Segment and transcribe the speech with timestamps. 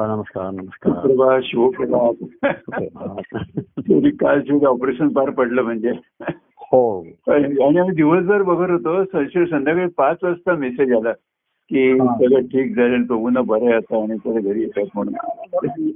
[0.00, 1.06] नमस्कार नमस्कार
[3.80, 5.90] तरी काल शेवटी ऑपरेशन पार पडलं म्हणजे.
[6.58, 7.00] हो.
[7.28, 11.12] आणि आम्ही दिवसभर बघत होतो संशय संध्याकाळी पाच वाजता मेसेज आला
[11.70, 11.98] की.
[11.98, 15.14] सगळं ठीक झालं दोघांना बरं आता आणि सगळं घरी येतात म्हणून.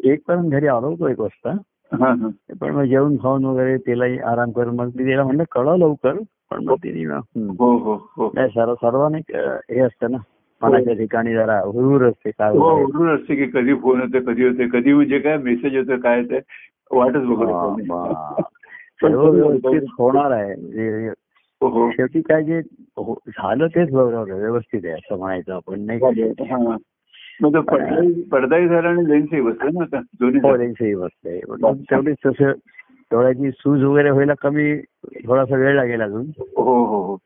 [0.05, 1.57] एक पर्यंत घरी आलो होतो एक वाजता.
[2.61, 6.13] पण मग जेवण खाऊन वगैरे तिलाही आराम करून मग मी तिला म्हणलं कळव लवकर.
[6.51, 7.55] पण मग तिने हं.
[7.59, 8.31] हो हो हो.
[8.35, 9.21] नाही सर्व सर्वांनी
[9.75, 10.17] हे असतं ना
[10.63, 12.85] मनाच्या ठिकाणी जरा हुरूर असते काय हो.
[12.85, 16.39] उरून असते की कधी फोन होते कधी होते कधी म्हणजे काय मेसेज होतं काय ते
[16.91, 17.83] वाटच बघत हा, होतो मी.
[17.83, 18.05] बा.
[19.03, 21.09] सर्व व्यवस्थित होणार आहे.
[21.61, 21.91] हो हो.
[21.91, 26.01] शेवटी काय जे झालं तेच बरोबर व्यवस्थित आहे असं म्हणायचं आपण नाही
[28.23, 32.53] पडदाही झाला आणि लेन्सही बसलं ना आता हो पण मग तेवढीच तसं
[33.11, 34.77] डोळ्याची सूज वगैरे व्हायला कमी
[35.27, 36.27] थोडासा वेळ लागेल अजून.
[36.57, 37.17] हो हो हो.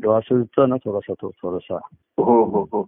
[0.00, 1.76] सुजतो ना थोडासा तो थोडासा.
[2.18, 2.82] हो हो हो.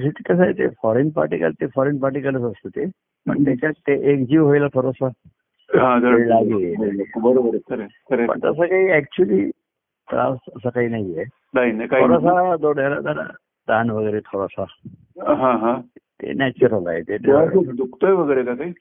[0.00, 2.86] कसं आहे ते फॉरेन पार्टिकल ते फॉरेन पार्टिकलच असतं ते.
[3.28, 5.06] पण त्याच्यात ते एकजीव व्हायला थोडासा.
[5.78, 7.02] हा वेळ लागेल.
[7.16, 7.56] बरोबर
[8.26, 8.38] पण.
[8.38, 9.50] तसं काही ऍक्च्युली
[10.10, 11.24] त्रास असं काही नाहीये.
[11.86, 13.22] थोडासा डोळ्याला जरा
[13.68, 14.64] ताण वगैरे थोडासा.
[15.34, 15.80] हा हा.
[15.96, 17.18] ते नॅचरल आहे ते
[17.72, 18.72] दुखतोय वगैरे का काही?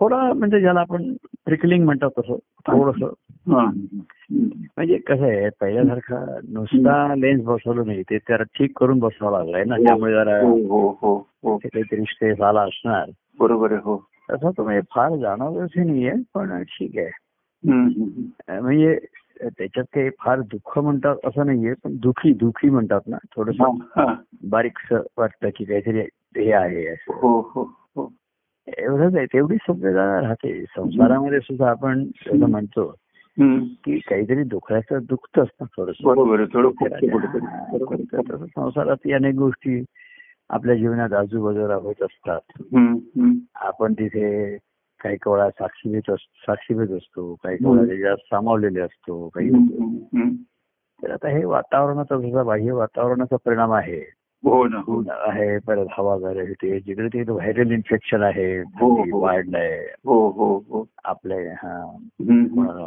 [0.00, 1.12] थोडा म्हणजे ज्याला आपण
[1.46, 3.02] ट्रिकलिंग म्हणतात तसं थोडस.
[3.46, 9.76] म्हणजे कसं आहे पहिल्यासारखा नुसता लेन्स बसवलं नाही ते त्याला ठीक करून बसवावं लागलाय ना
[9.76, 13.10] त्यामुळे जरा हो हो हो ते काहीतरी स्ट्रेस आला असणार.
[13.40, 13.96] बरोबर आहे हो.
[14.30, 17.10] तसं तुम्ही फार जाणवलंच नाहीये पण ठीक आहे.
[18.60, 18.98] म्हणजे
[19.42, 23.56] त्याच्यात काही फार दुःख म्हणतात असं नाहीये पण दुखी दुखी म्हणतात ना थोडस.
[24.50, 26.00] बारीकस वाटतं की काहीतरी
[26.36, 27.12] हे आहे असं.
[28.78, 30.64] एवढंच आहे तेवढी सभ्यता राहते.
[30.76, 32.06] संसारामध्ये सुद्धा आपण
[32.46, 32.94] म्हणतो.
[33.84, 35.94] की काहीतरी दुखायचं दुखतच ना थोडस.
[38.28, 39.84] थोडं संसारात अनेक गोष्टी
[40.50, 42.62] आपल्या जीवनात आजूबाजूला होत असतात.
[43.54, 44.56] आपण तिथे
[45.00, 49.50] काही वेळा साक्षीभूत असतो साक्षीभूत असतो काही वेळा त्याच्यात सामावलेले असतो काही.
[51.02, 54.12] तर आता हे वातावरणाचा जसा बाह्य वातावरणाचा परिणाम आहे.
[54.46, 54.78] हो ना.
[54.78, 59.20] हो आहे परत हवा वगैरे ते जिकडे तिकडे व्हायरल इन्फेक्शन आहे हो, हो.
[59.20, 59.94] वाढलंय.
[60.06, 60.86] हो हो हो.
[61.04, 61.98] आपले हा.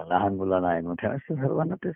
[0.09, 1.91] लहान मुलांना आहे मोठ्या असं सर्वांना ते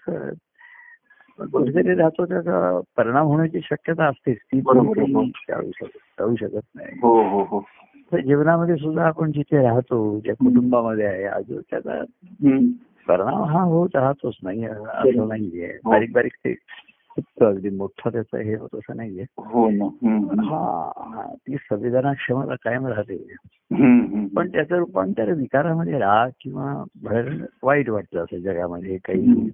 [1.51, 4.37] कुठेतरी राहतो त्याचा परिणाम होण्याची शक्यता असतेच.
[4.37, 6.99] ती टाळू शकत नाही.
[7.01, 7.59] हो हो हो.
[8.11, 12.03] तर जीवनामध्ये सुद्धा आपण जिथे राहतो ज्या कुटुंबामध्ये आहे अजून त्याचा.
[13.07, 15.77] परिणाम हा होत राहतोच नाही असं नाहीये.
[15.85, 16.55] बारीक बारीक ते
[17.15, 19.25] खुपतं अगदी मोठं त्याचं हे होत असं नाहीये.
[19.37, 19.69] हो
[20.41, 23.17] हा ती संविधाना क्षमता कायम राहते.
[24.35, 27.29] पण त्याचं रूपांतर विकारामध्ये राग किंवा भर
[27.63, 29.49] वाईट वाटतं असं जगामध्ये काही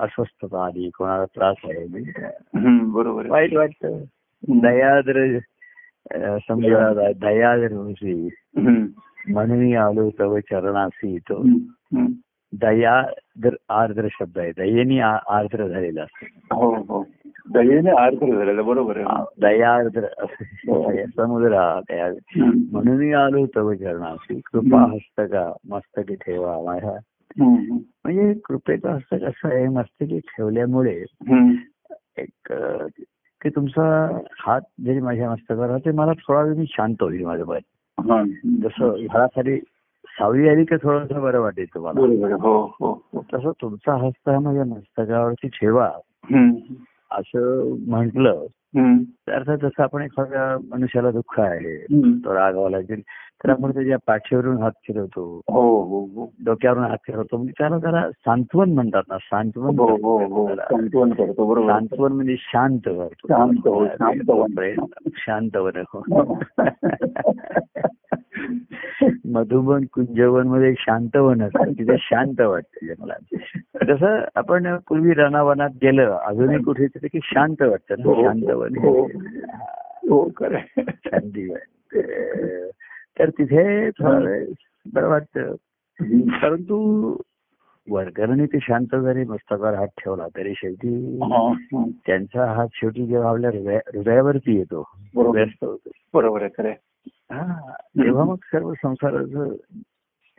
[0.00, 2.12] अस्वस्थता आली कोणाला त्रास आहे म्हणजे
[2.92, 3.30] बरोबर.
[3.30, 4.04] वाईट वाटतं.
[4.48, 5.38] दयाद्र
[6.48, 8.28] समजा दयाद्र.
[9.28, 11.42] म्हणून आलो तव चरणासी तो
[12.52, 17.04] दयाद्र आर्द्र शब्द आहे दयेनी आर्द्र झालेला असतो हो हो
[17.52, 22.08] दयेने आर्थ झालेला बरोबर आहे आ, दयार्द्र असं समुद्र हा दया.
[22.72, 26.96] म्हणून आलो तव चरणासी कृपा हस्तका मस्तकी ठेवा माझ्या.
[27.38, 31.04] म्हणजे कृपेचं हस्त कसं आहे मस्तकी ठेवल्यामुळे.
[32.18, 32.52] एक
[33.42, 37.58] की तुमचा हात जरी माझ्या मस्तकावर राहते मला थोडा वेळ मी शांत होईल माझं मन
[38.10, 38.22] हा.
[38.62, 39.58] जसं झाडाखाली
[40.18, 42.00] सावली आली की थोडंसं बरं वाटेल तुम्हाला.
[42.00, 43.24] हो हो हो.
[43.34, 45.90] तसं तुमचा हस्त माझ्या मस्तकावरती ठेवा.
[47.10, 48.46] असं म्हटलं
[49.30, 51.84] अर्थात जसं आपण एखाद्या मनुष्याला दुःख आहे.
[52.24, 53.02] तो रागावला लागेल
[53.44, 55.40] तर आपण त्याच्या पाठीवरून हात फिरवतो.
[55.48, 56.32] हो हो हो.
[56.44, 57.36] डोक्यावरून हात फिरवतो.
[57.36, 59.76] म्हणजे त्याला जरा सांत्वन म्हणतात ना सांत्वन.
[60.54, 61.72] सांत्वन करतो बरोबर.
[61.72, 63.86] सांत्वन म्हणजे शांत करतो.
[63.86, 64.42] शांत.
[69.24, 71.72] मधुबन कुंजवनमध्ये शांतवन असतं.
[71.72, 73.14] तिथे शांत वाटतं मला
[73.82, 78.68] तसं आपण पूर्वी रणावनात गेलं अजूनही कुठेतरी की शांत वाटतं शांतवन
[80.10, 80.30] हो.
[80.36, 80.58] खरं.
[83.18, 83.90] तर तिथे
[84.92, 85.54] बरं वाटतं
[86.42, 86.76] परंतु
[87.90, 91.18] वर्गरणी ते शांत जरी मस्तकावर हात ठेवला तरी शेवटी.
[92.06, 94.90] त्यांचा हात शेवटी जेव्हा आपल्या हृदया हृदयावरती येतो.
[95.32, 96.72] व्यस्त होतो बरोबर आहे खरं.
[97.30, 99.44] हा तेव्हा मग सर्व संसाराचं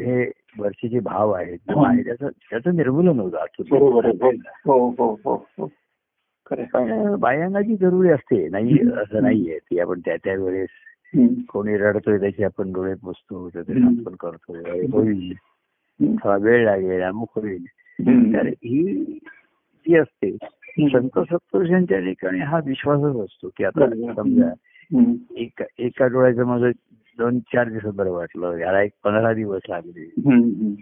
[0.02, 1.58] हे वरचे जे भाव आहेत
[2.06, 3.38] त्याचं त्याचं निर्मूलन होतं
[6.52, 10.70] बायांगाची जरुरी असते नाही असं नाहीये ती आपण त्या त्या वेळेस.
[11.50, 13.74] कोणी रडतोय त्याचे आपण डोळे पुसतो त्याचे.
[13.74, 15.34] आपण करतोय होईल.
[16.00, 17.66] थोडा वेळ लागेल अमुक होईल.
[18.34, 19.04] तर ही
[19.88, 20.32] जी असते
[20.80, 24.14] संत सत्पुरुषांच्या ठिकाणी हा विश्वासच असतो की आता.
[24.14, 24.54] समजा.
[25.38, 26.72] एका एका डोळ्याचं माझं
[27.18, 30.06] दोन चार दिवसात बरं वाटलं याला एक पंधरा दिवस लागले.
[30.06, 30.76] ते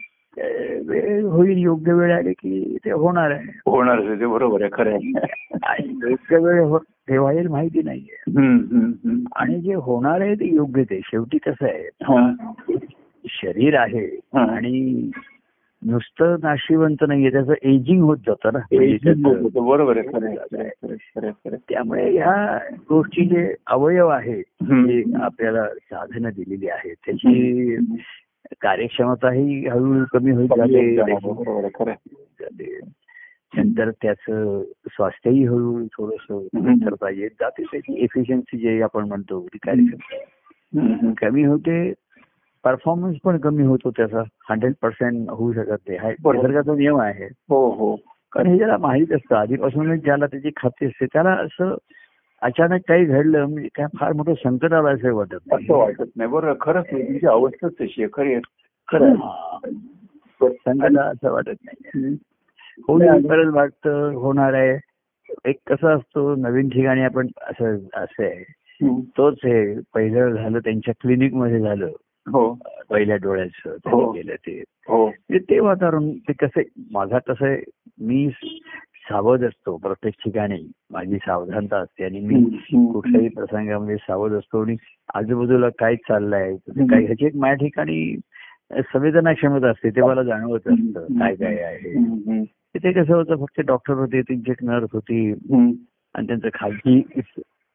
[0.86, 4.94] वेळ होईल योग्य वेळ आली की ते होणार आहे होणार आहे ते बरोबर आहे खरं
[4.94, 5.12] आहे
[5.64, 8.32] आणि योग्य वेळ हो- तेव्हा येईल माहिती नाहीये.
[9.36, 11.90] आणि जे होणार आहे ते योग्य ते शेवटी कसं आहे.
[13.30, 14.20] शरीर आहे.
[14.34, 15.10] आणि
[15.86, 18.60] नुसतं नाशिवंत नाहीये त्याचं एजिंग होत जातं ना
[19.60, 20.08] बरोबर आहे.
[21.70, 24.44] त्यामुळे ह्या गोष्टी जे अवयव आहेत.
[24.88, 27.76] जे आपल्याला साधनं दिलेली आहेत त्याची
[28.62, 30.96] कार्यक्षमताही हळूहळू कमी होत झाले.
[33.58, 36.74] नंतर त्याचं स्वास्थ्यही हळूहळू थोडस हम्म.
[36.74, 40.16] करता येत जाते त्याची एफिशियन्सी जे आपण म्हणतो ती कार्यक्षमता
[40.80, 40.94] हम्म.
[40.94, 41.12] हम्म.
[41.12, 41.94] कमी होते
[42.64, 46.10] परफॉर्मन्स पण कमी होतो त्याचा हंड्रेड पर्सेंट होऊ शकत नाही हा.
[46.10, 48.00] निसर्गाचा नियम आहे हो हो
[48.32, 51.76] कारण हे ज्याला माहीत असतं आधीपासूनच ज्याला त्याची खात्री असते त्याला असं
[52.42, 55.54] अचानक काही घडलं म्हणजे काय फार मोठं संकट आलं असं वाटत.
[55.54, 58.36] असं वाटत नाही बरोबर खरंच तुमची अवस्थाच तशी आहे खरी
[58.88, 59.16] खरं.
[59.16, 59.58] हा.
[60.42, 62.16] संकट असं वाटत नाही.
[62.88, 64.78] होईल परत वाटतं होणार आहे
[65.46, 68.44] एक कसं असतो नवीन ठिकाणी आपण असं असं आहे.
[69.18, 71.92] तोच हे पहिलं झालं त्यांच्या क्लिनिकमध्ये झालं
[72.28, 72.54] हो
[72.90, 73.78] पहिल्या डोळ्याचं हो.
[73.78, 76.62] त्यांनी केलं ते हो म्हणजे ते वातावरण ते कसं
[76.92, 77.56] माझा कसं
[78.00, 78.28] मी
[79.10, 82.44] सावध असतो प्रत्येक ठिकाणी माझी सावधानता असते आणि मी.
[82.92, 84.76] कुठल्याही प्रसंगामध्ये सावध असतो आणि
[85.14, 88.16] आजूबाजूला काय चाललंय काही ह्याची एक माझ्या ठिकाणी
[88.72, 92.14] संवेदना क्षमता असते ते मला जाणवत असतं काय काय आहे हम्म.
[92.28, 92.44] हम्म.
[92.76, 95.32] ते कसं होतं फक्त डॉक्टर होते त्यांची एक नर्स होती.
[96.16, 97.00] आणि त्यांचं खाजगी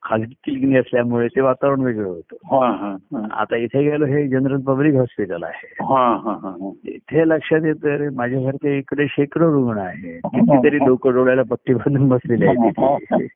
[0.05, 4.61] खाजगी क्लिनिक असल्यामुळे ते वातावरण वेगळं होतं हा हा हा आता इथे गेलो हे जनरल
[4.61, 6.71] पब्लिक हॉस्पिटल आहे हा हा हा हा.
[6.85, 13.29] इथे लक्षात येतं माझ्यासारखे इकडे शेकडो रुग्ण आहेत कितीतरी लोक डोळ्याला पट्टी बांधून बसलेले आहेत.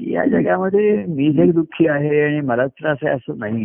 [0.00, 3.64] या जगामध्ये मी जे दुःखी आहे आणि मला त्रास आहे असं नाही.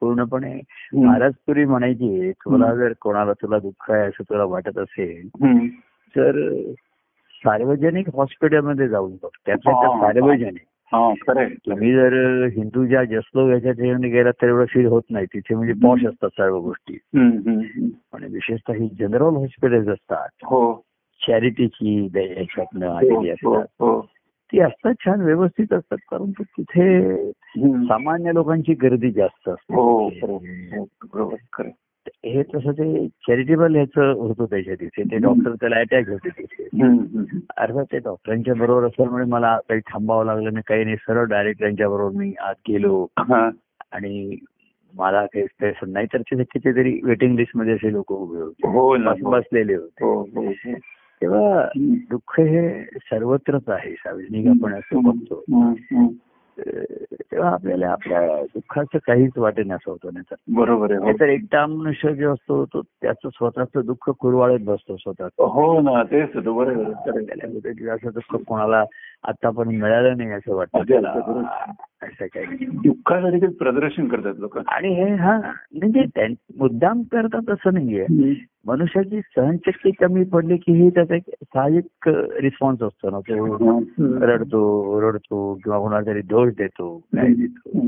[0.00, 0.60] पूर्णपणे.
[0.94, 5.28] महाराज पुरी म्हणायची तुला जर कोणाला तुला दुःख आहे असं तुला वाटत असेल.
[6.14, 6.40] तर
[7.44, 9.80] सार्वजनिक हॉस्पिटलमध्ये जाऊन बघ त्यातल्या हा.
[9.80, 10.68] त्यात सार्वजनिक हा आहे.
[11.52, 15.26] तुम्ही जर हिंदूच्या जसलो याच्या ठिकाणी गेलात तर एवढं फील होत नाही.
[15.26, 16.98] तिथे म्हणजे पॉश असतात सर्व गोष्टी.
[18.12, 20.28] आणि विशेषतः ही जनरल हॉस्पिटल्स असतात.
[20.44, 20.84] हो.
[21.26, 23.66] चॅरिटीची याच्यातनं हो आलेली हो असतात.
[23.80, 24.00] हो.
[24.52, 25.98] ती असतात छान व्यवस्थित असतात.
[26.10, 27.16] परंतु तिथे.
[27.86, 31.72] सामान्य लोकांची गर्दी जास्त हो असते.
[32.08, 32.30] हो.
[32.30, 36.64] हे तसं ते चॅरिटेबल ह्याचं होतं त्याच्या तिथे ते डॉक्टर त्याला अटॅक होते तिथे.
[37.56, 40.62] अर्थात ते डॉक्टरांच्या बरोबर असल्यामुळे मला काही थांबावं लागलं नाही.
[40.66, 43.06] काही नाही सरळ डायरेक्ट त्यांच्या बरोबर मी आत गेलो.
[43.18, 43.50] हा.
[43.92, 44.36] आणि
[44.94, 45.46] मला काही
[45.86, 46.06] नाही.
[46.06, 48.68] तर तिथे कितीतरी वेटिंग लिस्टमध्ये असे लोक उभे होते.
[48.68, 50.04] हो बस- बसलेले होते.
[50.04, 50.42] हो हो.
[50.42, 50.74] हो.
[51.22, 51.68] तेव्हा
[52.10, 53.92] दुःख हे सर्वत्रच आहे.
[53.92, 55.44] सार्वजनिक आपण असं बघतो.
[57.32, 60.34] तेव्हा आपल्याला आपल्या दुःखाचं काहीच वाटे असं होतं नाही तर.
[60.54, 65.30] बरोबर आहे नाहीतर एकटा मनुष्य जो असतो तो त्याचं स्वतःचं दुःख कुरवाळत बसतो स्वतःच.
[65.38, 66.92] हो ना तेच बरोबर.
[67.20, 68.84] त्याला असं दुःख कोणाला
[69.28, 71.42] आतापर्यंत मिळालं नाही असं वाटतं.
[72.02, 74.58] असं काही दुःखासाठी प्रदर्शन करतात लोक.
[74.68, 75.38] आणि हे हा
[75.72, 76.26] म्हणजे
[76.58, 78.06] मुद्दाम करतात असं नाहीये.
[78.66, 82.08] मनुष्याची सहनशक्ती कमी पडली की ही त्याचा एक साहजिक
[82.42, 83.20] रिस्पॉन्स असतो ना.
[83.20, 83.78] तो
[84.26, 86.98] रडतो रडतो किंवा कोणाला तरी दोष देतो.
[86.98, 87.86] काय देतो.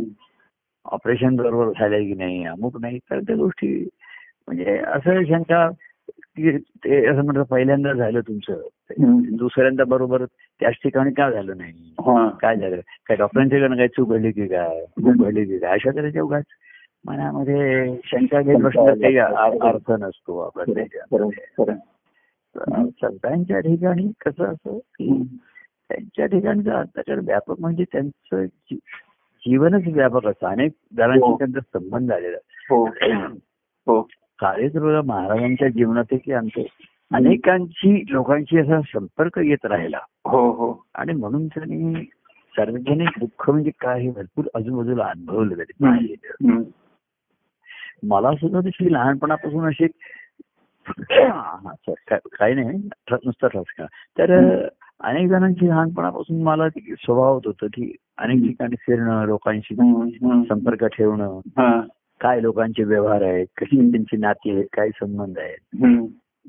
[0.84, 3.88] ऑपरेशन बरोबर झालंय की नाही अमुक नाही तर त्या गोष्टी
[4.46, 5.68] म्हणजे असं शंका
[6.36, 8.60] ते असं म्हणतात पहिल्यांदा झालं तुमचं.
[9.36, 10.24] दुसऱ्यांदा बरोबर
[10.60, 11.94] त्याच ठिकाणी का झालं नाही?
[12.40, 12.80] काय झालं?
[13.06, 14.84] काय डॉक्टरांच्याकडनं काय चूक घडली की काय?
[14.84, 15.72] चूक घडली की काय?
[15.72, 16.44] अशा तऱ्हेच्या उगाच
[17.04, 19.16] मनामध्ये शंका घेत बसण्यात काही
[19.60, 21.74] अर्थ नसतो आपण त्याच्यामध्ये.
[23.00, 25.22] संतांच्या ठिकाणी कसं असं की
[25.90, 28.44] त्यांच्या ठिकाणचा अत्याचार व्यापक म्हणजे त्यांचं
[29.42, 30.46] जीवनच व्यापक असतं.
[30.46, 31.36] अनेक जणांशी हो.
[31.38, 32.36] त्यांचा संबंध आलेला
[34.76, 36.66] बघा महाराजांच्या जीवनात की आमचे
[37.14, 42.02] अनेकांची लोकांशी असा संपर्क येत राहिला हो हो आणि म्हणून त्यांनी
[42.56, 45.62] सार्वजनिक दुःख म्हणजे काय हे भरपूर आजूबाजूला अनुभवलं.
[46.48, 46.62] हम्म.
[48.02, 49.86] मला सुद्धा तशी लहानपणापासून अशी
[52.08, 53.86] काही नाही नुसतं ठसका
[54.18, 54.58] तर
[55.00, 59.74] अनेक जणांची लहानपणापासून मला स्वभाव होतं की अनेक ठिकाणी फिरणं लोकांशी.
[60.44, 61.40] संपर्क ठेवणं.
[62.22, 65.84] काय लोकांचे व्यवहार आहेत कशी त्यांची नाती आहेत काय संबंध आहेत.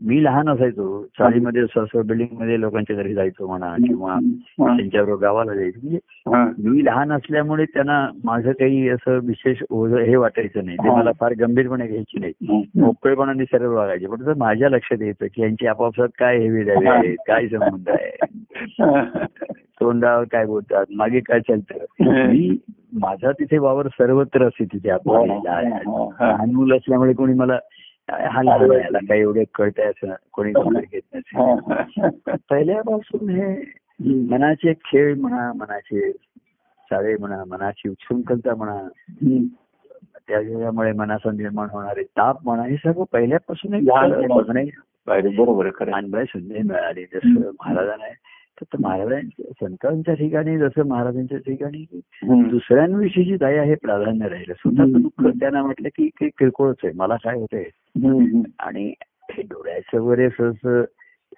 [0.02, 1.64] मी लहान असायचो चाळीमध्ये
[2.02, 5.80] बिल्डिंगमध्ये लोकांच्या घरी जायचो म्हणा किंवा हा, त्यांच्याबरोबर गावाला जायचो.
[5.84, 10.78] म्हणजे हा, मी लहान असल्यामुळे त्यांना माझं काही असं विशेष ओझं हे वाटायचं नाही.
[10.78, 10.96] ते हा.
[10.96, 12.34] मला फार गंभीरपणे घ्यायची नाही.
[12.50, 14.06] हा, मोकळेपणाने सर्व वागायचे.
[14.06, 18.12] पण जर माझ्या लक्षात यायचं की यांची आपापसात काय हेवी द्यावे आहेत काय संबंध आहे.
[19.80, 21.86] तोंडावर काय बोलतात मागे काय चालतं.
[22.30, 22.58] मी
[22.94, 27.60] माझा तिथे वावर सर्वत्र असे तिथे आपण लहान मुलं असल्यामुळे कोणी मला
[28.12, 28.42] हा
[28.78, 30.52] याला काही एवढे कळतंय असं कोणी
[30.92, 32.10] घेत नसेल
[32.50, 33.56] पहिल्यापासून हे
[34.30, 36.12] मनाचे खेळ म्हणा मनाचे
[36.92, 38.88] चाळे म्हणा मनाची उच्छृंखलता म्हणा
[40.28, 43.86] त्याच्यामुळे मनाचा निर्माण होणारे ताप म्हणा हे सर्व पहिल्यापासून.
[44.28, 44.64] बघणे.
[45.08, 45.94] बरोबर.
[45.94, 47.04] अनुभव संधी मिळाली.
[47.04, 48.06] जसं महाराजांना
[48.62, 51.86] तर महाराजांच्या संतांच्या ठिकाणी जसं महाराजांच्या ठिकाणी.
[52.50, 54.54] दुसऱ्यांविषयीची दया हे प्राधान्य राहिलं.
[54.54, 56.94] स्वतःचं दुःख त्यांना म्हटलं की किरकोळच आहे.
[56.96, 57.64] मला काय होतंय.
[58.60, 58.94] आणि
[59.32, 60.86] हे डोळ्याचं वगैरे सहज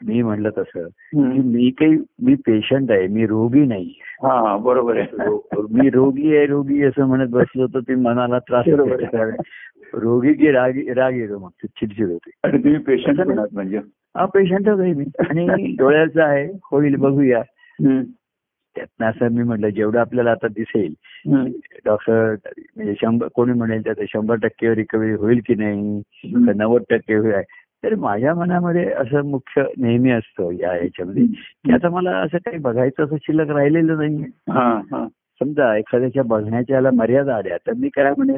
[0.07, 1.41] मी म्हणलं तसं की.
[1.41, 3.93] मी काही मी पेशंट आहे मी रोगी नाही.
[4.23, 5.07] हा बरोबर आहे.
[5.71, 8.65] मी रोगी आहे रोगी असं म्हणत बसलो तर ते मनाला त्रास.
[9.93, 12.31] रोगी की राग राग येतो मग ते चिडचिड होते.
[12.43, 13.79] आणि तुम्ही पेशंट म्हणजे?
[14.15, 15.05] पेशंटच आहे मी.
[15.29, 17.41] आणि डोळ्याचं आहे होईल बघूया.
[18.75, 20.93] त्यातनं असं मी म्हटलं जेवढं आपल्याला आता दिसेल.
[21.85, 22.35] डॉक्टर
[22.75, 26.01] म्हणजे शंभर कोणी म्हणेल त्याचं शंभर टक्के रिकव्हरी होईल की नाही
[26.55, 27.33] नव्वद टक्के होईल
[27.83, 33.03] तर माझ्या मनामध्ये असं मुख्य नेहमी असतं या याच्यामध्ये की आता मला असं काही बघायचं
[33.03, 34.23] असं शिल्लक राहिलेलं नाही
[35.41, 38.33] समजा एखाद्याच्या बघण्याच्या मर्यादा आल्या तर मी काय म्हणे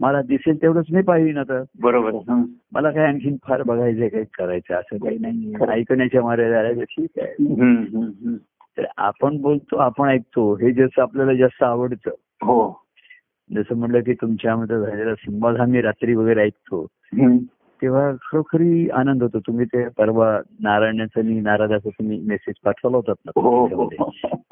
[0.00, 1.62] मला दिसेल तेवढंच मी पाहिजे आता.
[1.80, 2.14] बरोबर.
[2.14, 2.44] हं.
[2.72, 7.32] मला काय आणखीन फार बघायचंय काही करायचं असं काही नाही ऐकण्याच्या मर्यादा ठीक आहे.
[8.78, 12.10] तर आपण बोलतो आपण ऐकतो हे जसं आपल्याला जास्त आवडतं.
[12.42, 12.84] हो.
[13.54, 16.86] जसं म्हटलं की तुमच्यामध्ये झालेला संवाद हा मी रात्री वगैरे ऐकतो.
[17.82, 19.38] तेव्हा खरोखरी आनंद होतो.
[19.38, 23.66] तुम्ही ते परवा नारायणाचं आणि नारदाचं तुम्ही मेसेज पाठवला होतात ना हो.
[23.66, 24.10] हो.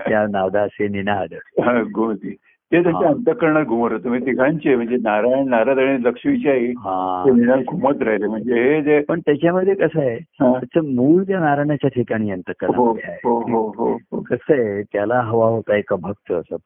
[0.08, 1.32] त्या नादासे निनाद.
[1.32, 2.36] हा, गोदी
[2.72, 3.08] ते त्याच्या.
[3.08, 7.22] अंतकरणात घुमत होते म्हणजे तिघांचे म्हणजे नारायण नारद आणि लक्ष्मीची आई हा.
[7.26, 8.26] ते निदान घुमत राहिले.
[8.26, 10.18] म्हणजे हे जे पण त्याच्यामध्ये कसं आहे.
[10.18, 14.20] त्याचं मूळ त्या नारायणाच्या ठिकाणी अंतकरणामध्ये हो हो हो हो.
[14.20, 16.56] कसं आहे त्याला हवा होता एका भक्त असं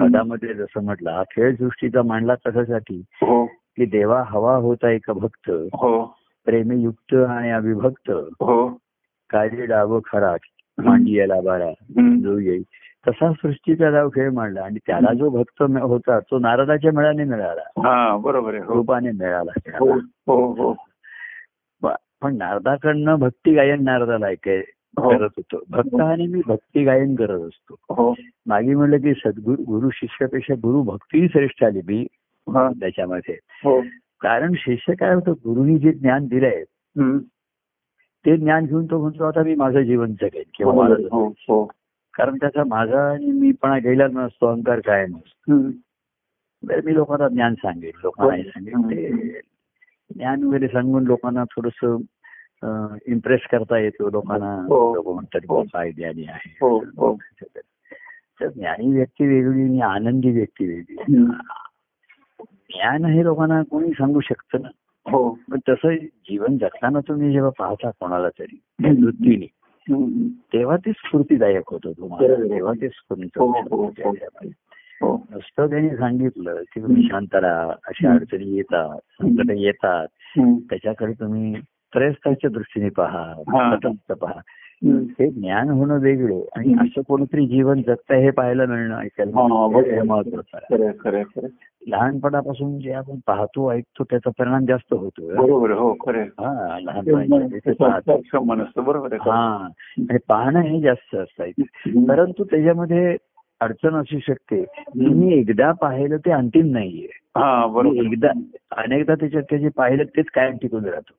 [0.00, 3.02] पदामध्ये जसं म्हटलं हा खेळ सृष्टीचा मांडला कशासाठी?
[3.78, 6.04] की देवा हवा होता एक भक्त हो.
[6.46, 8.10] प्रेमयुक्त आणि अविभक्त.
[8.40, 8.68] हो.
[9.30, 10.34] कार्य डाव खरा
[10.78, 11.70] मांडी याला बारा.
[11.98, 12.62] जो येईल.
[13.08, 14.62] तसा सृष्टीचा डाव खेळ मांडला.
[14.62, 18.16] आणि त्याला जो भक्त होता तो नारदाच्या मेळाने मिळाला.
[18.16, 18.74] बरोबर हो.
[18.74, 19.98] रूपाने मिळाला हो.
[20.52, 20.74] हो
[22.22, 24.60] पण नारदाकडनं भक्ती गायन नारदाला ऐकाय.
[24.98, 25.62] करत होतो.
[25.70, 28.14] भक्त आणि मी भक्ती गायन करत असतो.
[28.46, 32.06] मागे म्हणलं की सद्गुरु गुरु शिष्यापेक्षा गुरु भक्ती श्रेष्ठ आली मी
[32.48, 32.70] हा.
[32.80, 33.38] त्याच्यामध्ये.
[33.64, 33.80] हो.
[34.20, 36.64] कारण शिष्य काय होतं गुरुनी जे ज्ञान दिलंय.
[38.26, 41.28] ते ज्ञान घेऊन तो म्हणतो आता मी माझं जीवन जगेन किंवा
[42.16, 45.56] कारण त्याचा माझा आणि मीपणा गेला नसतो अहंकार काय नसतो
[46.84, 48.82] मी लोकांना ज्ञान सांगेन लोकांना हे हो.
[48.90, 49.40] ते
[50.14, 51.84] ज्ञान वगैरे सांगून लोकांना थोडस
[53.06, 54.94] इम्प्रेस करता येतो लोकांना हो.
[54.94, 55.62] लोक म्हणतात हो.
[55.62, 57.16] काय ज्ञानी आहे हो हो
[58.40, 61.14] तर ज्ञानी व्यक्ती वेगळी आणि आनंदी व्यक्ती वेगळी.
[62.70, 64.68] ज्ञान हे लोकांना कोणी सांगू शकतं ना
[65.06, 68.60] हो पण तसं जीवन जगताना तुम्ही जेव्हा पाहता कोणाला तरी.
[69.02, 69.46] वृत्तीने.
[70.52, 72.54] तेव्हा ते स्फूर्तीदायक होतं बरोबर.
[72.54, 73.84] तेव्हा ते स्फूर्ती हो, हो,
[75.02, 75.26] हो.
[75.30, 78.12] नुसतं त्यांनी सांगितलं की तुम्ही शांत राहा अशा.
[78.14, 80.06] अडचणी येतात संकट येतात.
[80.70, 81.54] त्याच्याकडे तुम्ही
[81.94, 83.34] त्रयस्थाच्या दृष्टीने पहा
[84.14, 84.40] पहा.
[84.90, 89.40] हे ज्ञान होणं वेगळं आणि असं कोणतरी जीवन जगताय हे पाहायला मिळणं ऐकायला
[90.04, 90.76] महत्वाचं आहे.
[90.76, 91.46] खरं खरं खरं
[91.86, 95.42] लहानपणापासून जे आपण पाहतो ऐकतो त्याचा परिणाम जास्त होतो.
[95.42, 95.92] बरोबर हो.
[96.14, 96.78] हा
[98.80, 101.44] बरोबर आहे हा आणि पाहणं हे जास्त असतं.
[102.06, 103.16] परंतु त्याच्यामध्ये
[103.60, 104.64] अडचण असू शकते.
[104.88, 107.08] तुम्ही एकदा पाहिलं ते अंतिम नाहीये.
[107.36, 108.28] हा एकदा
[108.76, 111.12] अनेकदा त्याच्यात त्याचे पाहिलं तेच कायम टिकून राहतो.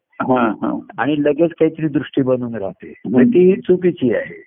[0.97, 2.93] आणि लगेच काहीतरी दृष्टी बनून राहते.
[3.07, 4.43] ती चुकीची आहे.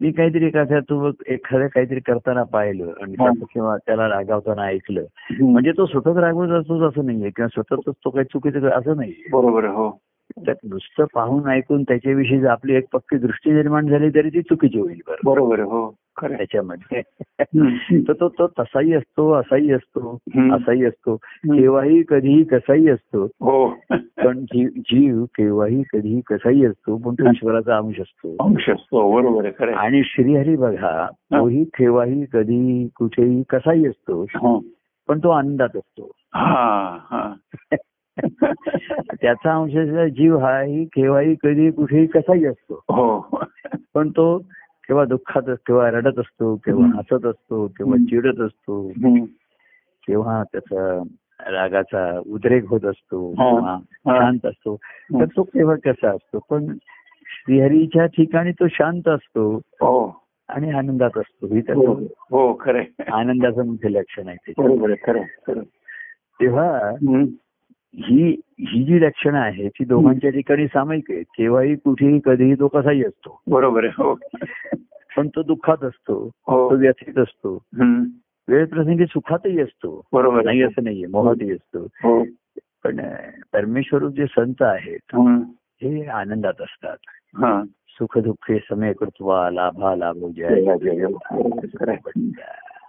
[0.00, 3.14] मी काहीतरी एखाद्या तू एखादं काहीतरी करताना पाहिलं आणि
[3.54, 5.04] किंवा त्याला रागावताना ऐकलं.
[5.40, 9.28] म्हणजे तो स्वतःच रागवत असतोच असं नाहीये किंवा स्वतःच तो काही चुकीचं असं नाहीये.
[9.32, 9.98] बरोबर हो.
[10.46, 15.00] तर नुसतं पाहून ऐकून त्याच्याविषयी आपली एक पक्की दृष्टी निर्माण झाली तरी ती चुकीची होईल
[15.06, 15.20] बरं.
[15.24, 15.94] बरोबर हो.
[16.22, 17.02] त्याच्यामध्ये.
[17.40, 18.00] हम्म.
[18.00, 20.18] तर तो तो तसाही असतो असाही असतो.
[20.54, 21.16] असाही असतो.
[21.44, 23.24] केव्हाही कधीही कसाही असतो.
[23.24, 23.68] हो.
[24.24, 24.44] पण
[24.78, 28.36] जीव केव्हाही कधीही कसाही असतो पण तो ईश्वराचा अंश असतो.
[28.40, 29.14] अंश असतो.
[29.14, 29.68] बरोबर.
[29.68, 34.22] आणि श्रीहरी बघा तोही केव्हाही कधी कुठेही कसाही असतो.
[34.22, 34.58] हा.
[35.08, 36.10] पण तो आनंदात असतो.
[36.34, 37.34] हा हा.
[39.20, 42.74] त्याचा अंशाचा जीव हा ही केव्हाही कधी कुठेही कसाही असतो.
[42.74, 43.40] हो.
[43.94, 44.42] पण तो
[44.88, 46.88] केव्हा दुःखात असतो केव्हा रडत असतो केव्हा.
[46.96, 47.96] हसत असतो केव्हा.
[48.10, 48.88] चिडत असतो.
[50.08, 51.02] केव्हा त्याचा
[51.52, 53.48] रागाचा उद्रेक होत असतो हा.
[53.48, 54.18] किंवा हा.
[54.18, 54.76] शांत असतो
[55.12, 56.66] तर तो केव्हा कसा असतो पण
[57.28, 59.48] श्रीहरीच्या ठिकाणी तो शांत असतो
[59.80, 64.68] हो आणि आनंदात असतो ही हो त्याचं हो खरंय आनंदाचं मुख्य लक्षण आहे त्याच्यात.
[64.68, 65.62] बरोबर आहे खरं खरं
[66.40, 66.90] तेव्हा.
[67.98, 73.04] ही ही जी लक्षणं आहेत ती दोघांच्या ठिकाणी सामायिक आहे केव्हाही कुठेही कधीही तो कसाही
[73.04, 73.40] असतो.
[73.46, 74.18] बरोबर आहे हो.
[75.16, 76.70] पण तो दुःखात असतो हो.
[76.70, 77.58] तो व्यथित असतो.
[78.48, 80.02] वेळ प्रसंगी सुखातही असतो.
[80.12, 81.78] बरोबर नाही असं नाहीये मोहातही असतो.
[81.84, 82.24] हो.
[82.84, 83.00] पण
[83.52, 85.16] परमेश्वर जे संत आहेत.
[85.82, 86.96] हे आनंदात असतात.
[87.36, 87.62] हा.
[87.88, 90.64] सुख दुःखे समय कृत्वा लाभा लाभो जय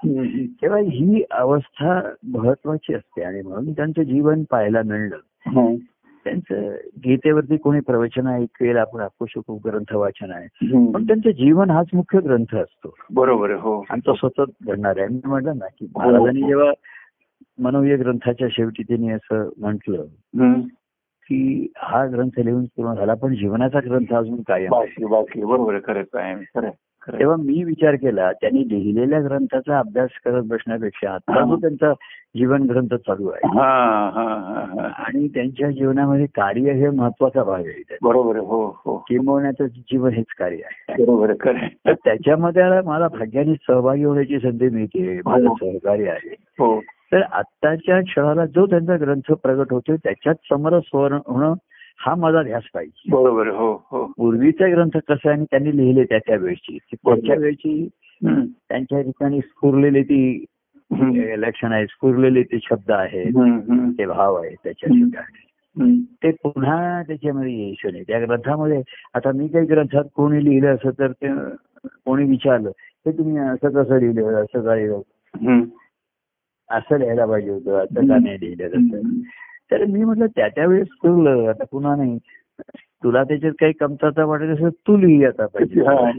[0.04, 0.46] आहे.
[0.48, 5.76] तेव्हा ही अवस्था महत्वाची असते आणि म्हणून त्यांचं जीवन पाहायला मिळलं हम्म.
[6.26, 6.76] त्यांचं
[7.06, 10.48] गीतेवरती कोणी प्रवचन ऐकेल आपण अकुशक ग्रंथ वाचन आहे.
[10.92, 15.08] पण त्यांचं जीवन हाच मुख्य ग्रंथ असतो बरोबर आहे हो आणि तो सतत घडणार आहे
[15.08, 16.72] मी म्हटलं ना की महाराजांनी जेव्हा
[17.60, 20.06] मनोय ग्रंथाच्या शेवटी त्यांनी असं म्हटलं.
[21.30, 24.68] की हा ग्रंथ लिहून पूर्ण झाला पण जीवनाचा ग्रंथ अजून आहे.
[24.68, 26.70] बाकी बाकी बरोबर आहे खरं काय खरं खरं
[27.14, 31.94] तेव्हा मी विचार केला त्यांनी लिहिलेल्या ग्रंथाचा अभ्यास करत बसण्यापेक्षा आता जो त्यांचा
[32.36, 33.48] जीवन ग्रंथ चालू आहे.
[33.48, 34.88] हा हा हा हा.
[34.88, 37.98] आणि त्यांच्या जीवनामध्ये कार्य हे महत्त्वाचा भाग आहे.
[38.02, 38.98] बरोबर हो हो.
[38.98, 41.06] किंबवण्याचं जीवन हेच कार्य आहे.
[41.06, 41.34] बरोबर.
[41.86, 45.56] तर त्याच्यामध्ये मला भाग्याने सहभागी होण्याची संधी मिळते माझं हो.
[45.56, 46.36] सहकार्य आहे.
[46.40, 46.82] हो.
[47.12, 51.54] तर आत्ताच्या क्षणाला जो त्यांचा ग्रंथ प्रगट होतोय त्याच्यात समरस होणं
[52.00, 53.12] हा माझा ध्यास पाहिजे.
[53.12, 54.06] बरोबर आहे हो हो.
[54.18, 56.78] पूर्वीचा ग्रंथ कसा आहे आणि त्यांनी लिहिले त्या त्या वेळची.
[56.78, 57.88] ती त्याच्या वेळची.
[58.70, 60.46] त्यांच्या ठिकाणी स्फुरलेली ती
[61.38, 63.32] लक्षण आहे स्फुरलेले ते शब्द आहेत.
[63.98, 64.90] ते भाव आहेत त्याच्या.
[64.90, 66.02] ठिकाणी.
[66.24, 68.82] ते पुन्हा त्याच्यामध्ये यायचं नाही त्या ग्रंथामध्ये
[69.14, 71.28] आता मी काही ग्रंथात कोणी लिहिलं असं तर ते
[72.06, 72.70] कोणी विचारलं
[73.06, 74.44] हे तुम्ही असं कसं लिहिलं?
[74.44, 74.88] असं काय.
[76.70, 77.78] असं लिहायला पाहिजे होतं.
[77.78, 79.02] असं का नाही लिहिलं.
[79.72, 82.18] तर मी म्हटलं त्या त्यावेळेस तुला आता पुन्हा नाही
[83.04, 86.12] तुला त्याच्यात काही कमतरता वाटत असेल तू लिही आता पाहिजे हा.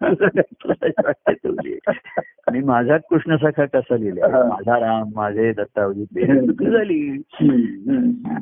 [2.52, 4.48] मी माझा कृष्ण सखा कसा लिहिला.
[4.48, 7.22] माझा राम माझे दत्तावजी झाली.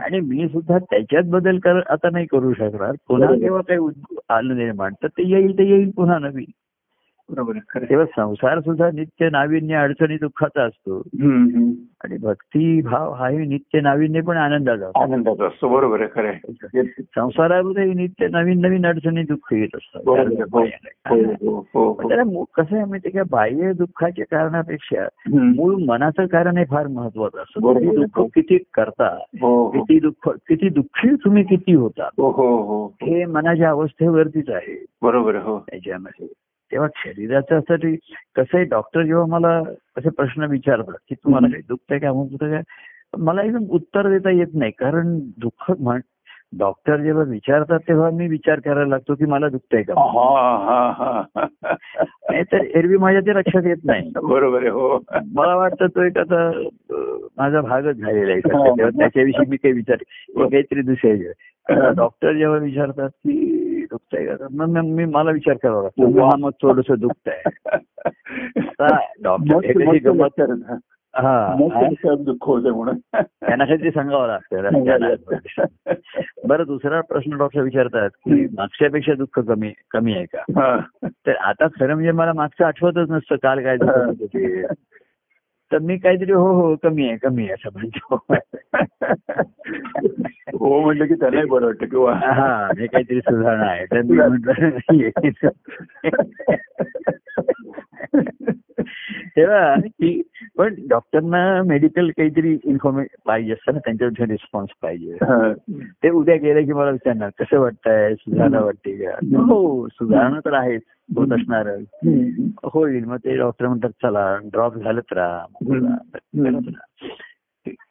[0.00, 3.34] आणि मी सुद्धा त्याच्यात बदल कर आता नाही करू शकणार पुन्हा.
[3.34, 3.80] जेव्हा काही
[4.28, 6.50] आलं निर्माण तर ते येईल ते येईल पुन्हा नवीन
[7.30, 7.52] बरोबर.
[7.82, 11.02] तेव्हा संसार सुद्धा नित्य नाविन्य अडचणी दुःखाचा असतो.
[12.04, 15.02] आणि भक्ती भाव हाही नित्य नाविन्य पण आनंदाचा असतो.
[15.02, 16.32] आनंदाचा असतो बरोबर आहे खरं.
[16.98, 20.02] संसारामध्ये नित्य नवीन नवीन अडचणी दुःख येत असतात.
[21.08, 21.54] हो.
[21.54, 22.08] हो, हो.
[22.08, 25.08] त्याला कसं आहे माहितीये का बाह्य दुःखाच्या कारणापेक्षा.
[25.56, 27.60] मूळ मनाचं कारण हे फार महत्वाचं असतं
[27.94, 29.18] दुःख किती करता
[29.70, 35.34] किती दुःख किती दुःखी तुम्ही किती होता हो हो हो हे मनाच्या अवस्थेवरतीच आहे बरोबर
[35.34, 36.26] हो त्याच्यामध्ये
[36.74, 37.94] तेव्हा शरीराचं असं ते
[38.36, 39.48] कसं आहे डॉक्टर जेव्हा मला
[39.96, 42.60] असे प्रश्न विचारतात की तुम्हाला काही दुखतंय का अमुक काय
[43.18, 44.70] मला एकदम उत्तर देता येत नाही.
[44.70, 46.00] कारण दुःख म्हण
[46.58, 51.46] डॉक्टर जेव्हा विचारतात तेव्हा मी विचार करायला लागतो की मला दुखतंय का हा हा हा.
[52.30, 54.10] नाही तर एरवी माझ्या ते लक्षात येत नाही.
[54.22, 54.98] बरोबर आहे हो.
[55.34, 56.50] मला वाटतं तो एक आता
[57.36, 59.96] माझा भागच झालेला आहे त्याच्याविषयी मी काही विचार
[60.40, 64.34] काहीतरी दुसरे डॉक्टर जेव्हा विचारतात की दुखतंय का?
[64.34, 66.24] तर मग मी मला विचार करावा लागतो.
[66.24, 66.84] हा मग थोडस
[69.64, 70.80] हे विचार आहे.
[72.70, 72.96] म्हणून.
[73.22, 74.56] त्यांना काहीतरी सांगावं लागतं.
[76.48, 80.38] बरं दुसरा प्रश्न डॉक्टर विचारतात की मागच्यापेक्षा दुःख कमी कमी आहे का?
[80.40, 80.80] हा.
[81.26, 84.12] तर आता खरं म्हणजे मला मागचं आठवतच नसतं काल काय झालं
[85.74, 88.16] तर मी काहीतरी हो हो कमी आहे कमी आहे असं म्हणतो.
[90.58, 93.84] हो म्हटलं की त्यालाही बरं वाटतं किंवा हा हे काहीतरी सुधारणा आहे.
[93.84, 95.48] तर मी म्हटलं
[99.36, 100.22] तेव्हा की
[100.58, 105.16] पण डॉक्टरना मेडिकल काहीतरी इन्फॉर्मेशन पाहिजे असतं ना त्यांच्याकडे रिस्पॉन्स पाहिजे.
[106.02, 108.14] ते उद्या गेले की मला विचारणार कसं वाटतंय?
[108.14, 109.10] सुधारणा वाटते का?
[109.36, 110.82] हो सुधारणा तर आहेच
[111.16, 111.66] होत असणार.
[112.64, 116.60] होईल मग ते डॉक्टर म्हणतात चला ड्रॉप राहा तर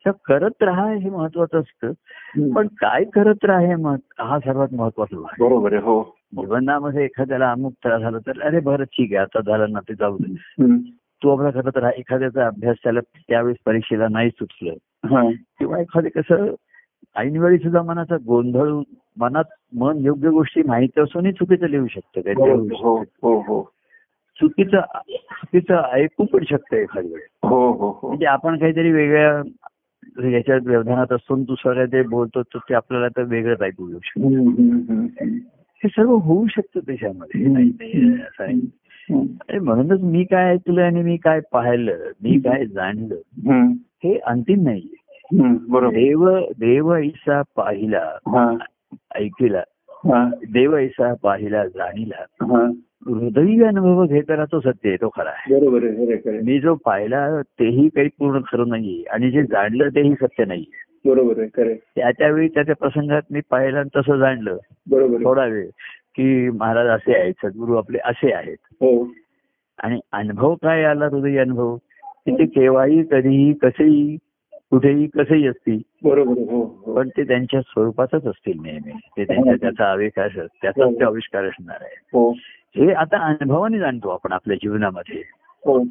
[0.08, 1.92] करत राहा हे महत्वाचं असतं.
[2.54, 5.44] पण काय करत राहा हे मत हा सर्वात महत्त्वाचा भाग.
[5.44, 9.80] बरोबर हो जीवनामध्ये एखाद्याला अमुक त्रास झाला तर अरे बरं ठीक आहे आता झालं ना
[9.80, 10.36] ते जाऊ दे.
[11.24, 14.74] तू आपला करत राहा एखाद्याचा अभ्यास त्याला त्यावेळेस परीक्षेला नाही सुचलं
[15.16, 15.30] हा.
[15.32, 16.54] किंवा एखादे कसं
[17.16, 18.82] ऐनवेळी सुद्धा मनाचा गोंधळ
[19.18, 22.22] मनात मन योग्य गोष्टी माहिती असूनही चुकीचं लिहू शकतं
[24.40, 28.08] चुकीचं चुकीचं ऐकू पण शकतं एखाद्या वेळेस हो हो हो.
[28.08, 29.42] म्हणजे आपण काहीतरी वेगळ्या
[30.32, 34.00] याच्या व्यवधानात असतो आणि दुसरं काय ते बोलतो तर ते आपल्याला तर वेगळंच ऐकू येऊ
[34.04, 34.28] शकतं.
[35.84, 37.46] हे सर्व होऊ शकतं त्याच्यामध्ये.
[39.50, 41.92] आणि म्हणूनच मी काय ऐकलं आणि मी काय पाहिलं
[42.24, 43.16] मी काय जाणलं.
[44.04, 44.96] हे अंतिम नाहीये.
[45.90, 48.18] देव देव ऐसा पाहिला
[49.16, 49.62] ऐकिला.
[50.54, 52.26] देव ऐसा पाहिला जाणीला.
[53.08, 55.60] हृदयी अनुभव घेताना तो सत्य आहे तो खरा आहे.
[55.60, 56.42] बरोबर.
[56.44, 59.04] मी जो पाहिला तेही काही पूर्ण खरं नाहीये.
[59.04, 61.10] आणि जे जाणलं तेही सत्य नाहीये.
[61.10, 61.76] बरोबर आहे खरं आहे.
[61.96, 64.58] त्या त्यावेळी त्या त्या प्रसंगात मी पाहिलं आणि तसं जाणलं.
[64.90, 65.18] बरोबर.
[65.24, 65.68] थोडा वेळ.
[66.16, 68.58] की महाराज असे आहेत सद्गुरू आपले असे आहेत.
[68.72, 69.08] हो.
[69.84, 71.76] आणि अनुभव काय आला हृदय अनुभव?
[72.06, 74.18] की ते केव्हाही कधीही कसेही
[74.72, 75.80] कुठेही कसेही असतील.
[76.04, 76.32] बरोबर.
[76.32, 76.96] हो हो.
[76.96, 78.92] पण ते त्यांच्या स्वरूपातच असतील नेहमी.
[79.18, 81.96] ते त्यांच्या त्याचा आविष्कार त्याचाच ते आविष्कार असणार आहे.
[82.78, 85.22] हो हे आता अनुभवाने जाणतो आपण आपल्या जीवनामध्ये.
[85.66, 85.84] हो.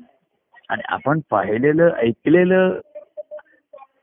[0.68, 2.78] आणि आपण पाहिलेलं ऐकलेलं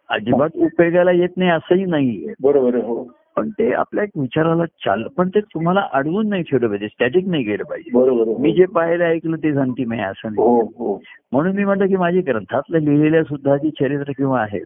[0.10, 2.34] अजिबात उपयोगाला येत नाही असंही नाहीये.
[2.42, 2.76] बरोबर.
[2.76, 3.12] हो.
[3.36, 7.44] पण ते आपल्या एक विचाराला चाल पण ते तुम्हाला अडवून नाही ठेवलं पाहिजे स्टॅटिक नाही
[7.44, 7.92] गेलं पाहिजे.
[7.94, 8.38] बरोबर आहे.
[8.38, 10.48] मी जे पाहिलं ऐकलं ते अंतिम आहे असं नाही.
[10.48, 11.02] हो हो.
[11.32, 14.66] म्हणून मी म्हटलं की माझी ग्रंथातल्या लिहिलेल्या सुद्धा जी चरित्र किंवा आहेत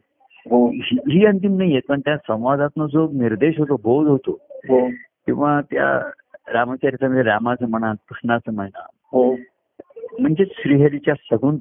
[0.51, 0.67] हो.
[0.67, 4.31] ही ही अंतिम नाही आहेत पण त्या संवादातनं जो निर्देश होतो बोध होतो
[4.69, 4.87] हो.
[5.25, 5.99] किंवा त्या
[6.47, 8.85] रामचरित्रामध्ये रामाचं म्हणा कृष्णाचं म्हणा.
[9.11, 9.35] हो.
[10.19, 11.57] म्हणजे श्रीहरीच्या सगुण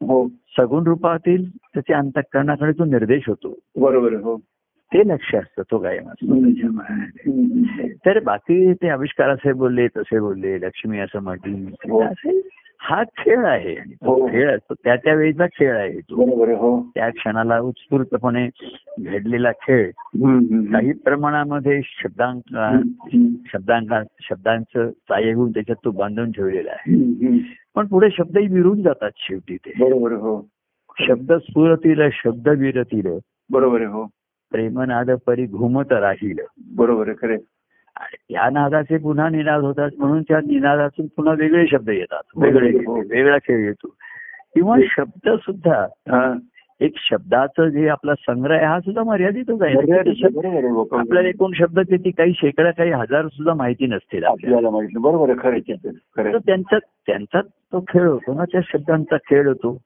[0.00, 0.28] हो.
[0.28, 3.58] सगुण रूपातील त्याच्या अंतकरणाकडे जो निर्देश होतो.
[3.76, 4.12] बरोबर.
[4.12, 4.36] हो.
[4.92, 6.34] ते लक्ष असतं तो कायम असतो.
[8.06, 11.66] तर बाकी ते आविष्कार असे बोलले तसे बोलले लक्ष्मी असं म्हटली
[12.90, 13.02] हो.
[13.18, 13.74] खेळ आहे
[14.06, 14.26] हो.
[14.26, 16.14] खेळ असतो त्या त्या वेळेचा खेळ आहे तो.
[16.56, 18.48] हो त्या क्षणाला उत्स्फूर्तपणे
[19.00, 19.90] घडलेला खेळ.
[20.72, 22.42] काही प्रमाणामध्ये शब्दांक
[23.52, 27.38] शब्दांका शब्दांचं साह्य घेऊन त्याच्यात तो बांधून ठेवलेला आहे.
[27.74, 30.12] पण पुढे शब्दही विरून जातात शेवटी ते बरोबर.
[30.12, 30.48] हो
[30.98, 33.18] शब्द स्फुरतील शब्द विरतील
[33.50, 33.82] बरोबर.
[33.82, 34.06] हो
[34.52, 36.40] प्रेमनाद परी घुमत राहील
[36.76, 37.36] बरोबर खरे
[38.30, 43.00] या नादाचे पुन्हा निनाद होतात म्हणून त्या निनादातून पुन्हा वेगळे शब्द येतात वेगळे हो.
[43.00, 43.88] वेगळा खेळ येतो
[44.54, 46.34] किंवा शब्द सुद्धा हा
[46.80, 49.74] एक शब्दाचं जे आपला संग्रह हा सुद्धा मर्यादितच आहे.
[49.74, 50.88] हो.
[50.92, 56.38] आपल्याला एकूण शब्द किती काही शेकडा काही हजार सुद्धा माहिती नसतील आपल्याला बरोबर खरं.
[56.38, 59.78] त्यांचा त्यांचा तो खेळ होतो ना त्या शब्दांचा खेळ होतो.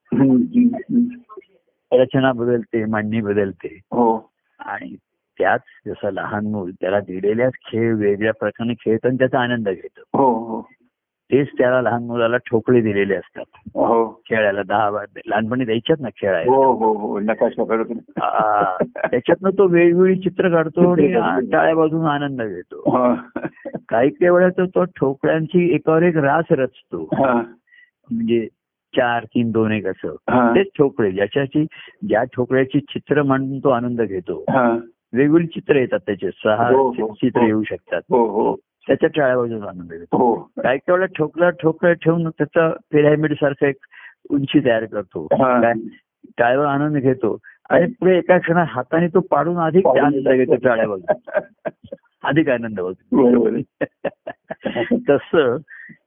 [1.93, 4.97] रचना बदलते मांडणी बदलते हो आणि
[5.39, 10.19] त्याच जसं लहान मूल त्याला दिलेल्याच खेळ वेगळ्या प्रकारे खेळतो आणि त्याचा आनंद घेतो.
[10.19, 10.63] हो हो.
[11.33, 13.45] तेच त्याला लहान मुलाला ठोकळे दिलेले असतात.
[13.75, 14.23] हो.
[14.31, 16.51] खेळायला दहा बार लहानपणी द्यायच्यात ना खेळायला
[19.11, 21.51] त्याच्यातनं तो वेगवेगळी चित्र काढतो आणि.
[21.51, 22.83] टाळ्या बाजून आनंद घेतो.
[23.89, 27.09] काही काही वेळा तर तो ठोकळ्यांची एकावर एक रास रचतो.
[28.11, 28.49] म्हणजे
[28.97, 30.17] चार तीन दोन एक असं.
[30.55, 31.11] तेच ठोकळे.
[31.11, 31.67] ज्याच्याची
[32.09, 34.45] ज्या ठोकळ्याची चित्र मांडून तो आनंद घेतो.
[35.13, 36.31] वेगवेगळी चित्र येतात त्याचे.
[36.31, 37.47] सहा हो, हो, चित्र हो.
[37.47, 38.01] येऊ शकतात.
[38.87, 40.35] त्याच्या टाळ्या बाजून आनंद हो.
[40.35, 43.77] काही काही वेळा ठोकला ठोकळा ठेवून त्याचा पिरामिड सारखं एक
[44.31, 45.27] उंची तयार करतो.
[46.39, 47.39] टाळ्यावर आनंद घेतो.
[47.71, 50.99] आणि पुढे एका क्षणात हाताने तो पाडून अधिक आनंद घेतो टाळ्यावर
[52.25, 53.63] अधिक आनंद होतो आहे.
[55.11, 55.57] तसं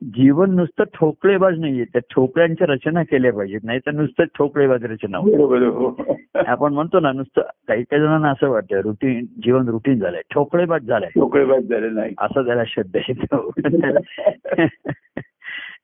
[0.02, 1.84] जीवन नुसतं ठोकळेबाज नाहीये.
[1.84, 5.66] त्या ठोकळ्यांच्या रचना केल्या पाहिजेत नाही तर नुसतं ठोकळेबाज रचना आहे.
[5.66, 6.04] हो.
[6.46, 10.22] आपण म्हणतो ना नुसतं काही काही जणांना असं वाटतं रुटीन जीवन रुटीन झालंय.
[10.32, 11.10] ठोकळेबाज झालाय.
[11.16, 13.52] मोकळे बाद झाले नाही असा त्याला शब्द येतो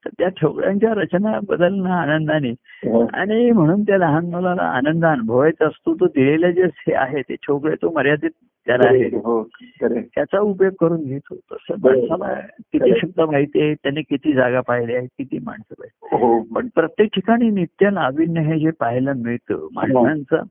[0.06, 2.50] तर त्या ठोकळ्यांच्या रचना बदलणं आनंदाने.
[2.90, 3.06] हो.
[3.14, 7.76] आणि म्हणून त्या लहान मुलाला आनंद अनुभवायचा असतो तो दिलेले जे हे आहे ते ठोकळे
[7.76, 8.30] तो मर्यादित
[8.68, 9.04] त्याला आहे.
[9.04, 9.44] हो.
[9.84, 11.36] त्याचा उपयोग करून घेतो.
[11.36, 12.08] तसं बरोबर.
[12.10, 12.40] माणसाला
[12.74, 16.40] किती शब्द माहिती आहे त्याने किती जागा पाहिल्या आहेत किती माणसं पाहिजे हो.
[16.56, 20.44] पण प्रत्येक ठिकाणी नित्य नाविन्य हे जे पाहायला मिळतं माणसांचं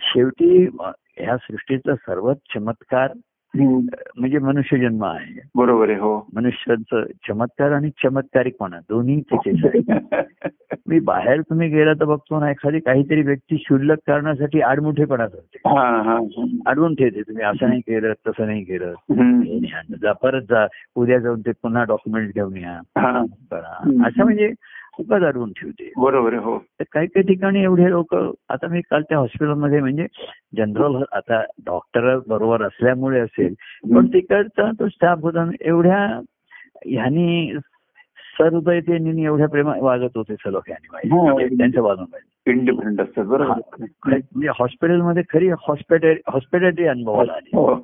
[0.00, 0.68] शेवटी
[1.16, 3.10] ह्या सृष्टीचा सर्वात चमत्कार
[3.54, 5.40] म्हणजे मनुष्यजन्म आहे.
[5.54, 6.28] बरोबर आहे हो.
[6.34, 9.52] मनुष्याचं चमत्कार आणि चमत्कारिकपणा दोन्ही आहे
[10.88, 16.02] मी बाहेर तुम्ही गेला तर बघतो ना एखादी काहीतरी व्यक्ती क्षुल्लक करण्यासाठी आडमुठेपणा करते हा
[16.02, 16.18] हा
[16.66, 18.94] अडवून ठेवते तुम्ही असं नाही केलं तसं नाही केलं.
[20.02, 20.66] जा परत जा.
[20.94, 22.80] उद्या जाऊन ते पुन्हा डॉक्युमेंट घेऊन या.
[23.50, 24.06] करा.
[24.06, 24.52] असं म्हणजे
[24.98, 25.92] खूपच अडवून ठेवते.
[25.96, 26.58] बरोबर हो.
[26.58, 28.14] तर काही काही ठिकाणी एवढे लोक
[28.48, 30.06] आता मी काल त्या हॉस्पिटलमध्ये म्हणजे
[30.56, 33.54] जनरल आता डॉक्टर बरोबर असल्यामुळे असेल
[33.94, 36.20] पण तिकडचा तो स्टाफ होता एवढ्या
[36.86, 37.52] ह्यांनी
[38.38, 41.22] सहृदयतेने एवढ्या प्रेमा वागत होते सलोख यांनी हो.
[41.24, 43.60] म्हणजे त्यांच्या बाजूने इंडिपेंडंट असतात बरोबर.
[44.04, 47.56] म्हणजे हॉस्पिटलमध्ये खरी हॉस्पिटल हॉस्पिटॅलिटी अनुभवाला आली.
[47.56, 47.74] हो.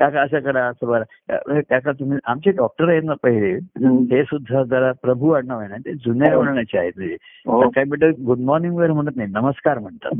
[0.00, 1.60] काका असं करा असं बरं.
[1.60, 3.58] काका तुम्ही आमचे डॉक्टर आहेत ना पहिले.
[4.10, 6.40] ते सुद्धा जरा प्रभू आडनाव आहे ना ते जुन्या हो.
[6.40, 7.00] वळणाचे आहेत
[7.46, 7.68] हो.
[7.68, 10.10] काय बेटा गुड मॉर्निंग वगैरे म्हणत नाही नमस्कार म्हणतात.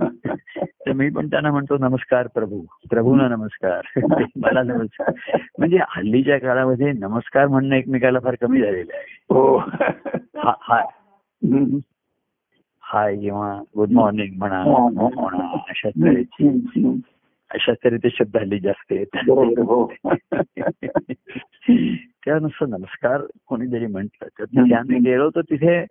[0.86, 2.60] तर मी पण त्यांना म्हणतो नमस्कार प्रभू.
[2.90, 3.80] प्रभूना नमस्कार.
[4.36, 5.38] मला नमस्कार.
[5.58, 9.24] म्हणजे हल्लीच्या काळामध्ये नमस्कार म्हणणं एकमेकाला फार कमी झालेलं आहे.
[9.30, 9.56] हो.
[10.36, 10.80] हा
[12.84, 15.08] हाय किंवा गुड मॉर्निंग म्हणा हा, हा.
[15.14, 17.00] म्हणा अशा तऱ्हेची.
[17.52, 17.58] हम्म.
[17.58, 17.72] हम्म.
[17.72, 18.92] अशा तऱ्हेचे शब्द हल्ली जास्त
[19.28, 21.12] बरोबर हो येतात
[22.24, 25.84] त्या नुसतं नमस्कार कोणीतरी म्हटलं तर आम्ही गेलो तर तिथे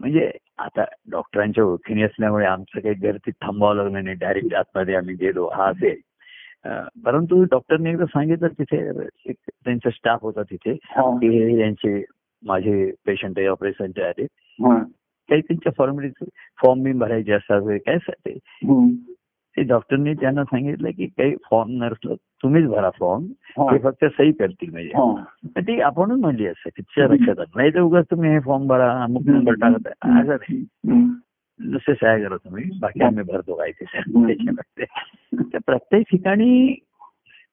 [0.00, 5.48] म्हणजे आता डॉक्टरांच्या ओळखीने असल्यामुळे आमचं काही गर्दीत थांबावं लागलं नाही डायरेक्ट आतमध्ये आम्ही गेलो
[5.48, 6.00] हा असे
[6.64, 8.88] अं, परंतु डॉक्टरने एकदा सांगितलं तिथे
[9.26, 11.18] एक त्यांचा स्टाफ होता तिथे हा.
[11.18, 12.04] की हे यांचे
[12.42, 14.78] माझे पेशंट आहे ऑपरेशनचे हा.
[15.28, 16.24] काही त्यांच्या फॉर्मॅलिटी
[16.62, 18.38] फॉर्म बी भरायचे असतात काय ते.
[19.56, 23.24] ते डॉक्टरने त्यांना सांगितलं की काही फॉर्म नसलं तुम्हीच भरा फॉर्म
[23.58, 23.72] हा.
[23.72, 24.90] ते फक्त सही करतील म्हणजे.
[25.60, 29.52] ती आपणच म्हणली असं तिच्या लक्षात नाही तर उगाच तुम्ही हे फॉर्म भरा अमुक नंबर
[29.52, 30.20] टाकत आहे.
[30.20, 30.64] असं नाही.
[31.60, 33.84] नुसते सह्या करा तुम्ही बाकी आम्ही भरतो काय ते
[35.42, 36.84] तर प्रत्येक ठिकाणी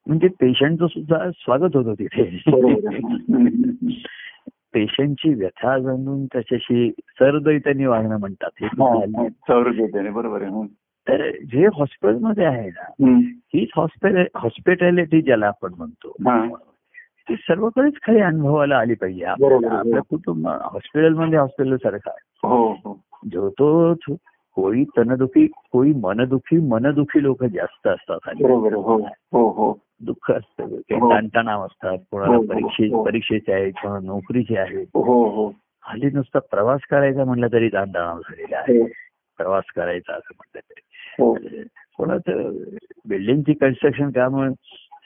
[0.07, 1.93] म्हणजे पेशंटचं सुद्धा स्वागत होतं.
[1.93, 2.41] तिथे.
[4.73, 8.49] पेशंटची व्यथा जाणून त्याच्याशी सरदैत्याने वागणं म्हणतात.
[10.09, 10.78] बरोबर आहे.
[11.09, 12.91] तर जे हॉस्पिटलमध्ये आहे ना.
[13.53, 16.13] हीच हॉस्पिटल हॉस्पिटॅलिटी ज्याला आपण म्हणतो.
[17.29, 19.73] ती सर्वकडेच खरी अनुभवाला आली पाहिजे बरोबर, आपल्याला.
[19.73, 19.79] हो.
[19.79, 22.99] आपलं कुटुंब हॉस्पिटलमध्ये हॉस्पिटल सारखं आहे हो हो
[23.31, 23.93] जो तो
[24.55, 28.19] कोळी तनदुखी कोळी मनदुखी मनदुखी लोक जास्त असतात.
[29.31, 30.67] हो दुःख असतं.
[30.91, 33.03] ताणतणाव असतात कोणाला परीक्षे.
[33.03, 34.87] परीक्षेचे आहेत कोणाला नोकरीचे आहेत
[35.83, 38.83] हल्ली नुसता प्रवास करायचा म्हटलं तरी ताणतणाव झालेला आहे.
[39.39, 40.59] प्रवास करायचा असं
[41.19, 41.33] हो.
[41.97, 42.51] कोणाचं
[43.07, 44.51] बिल्डिंगची कन्स्ट्रक्शन काम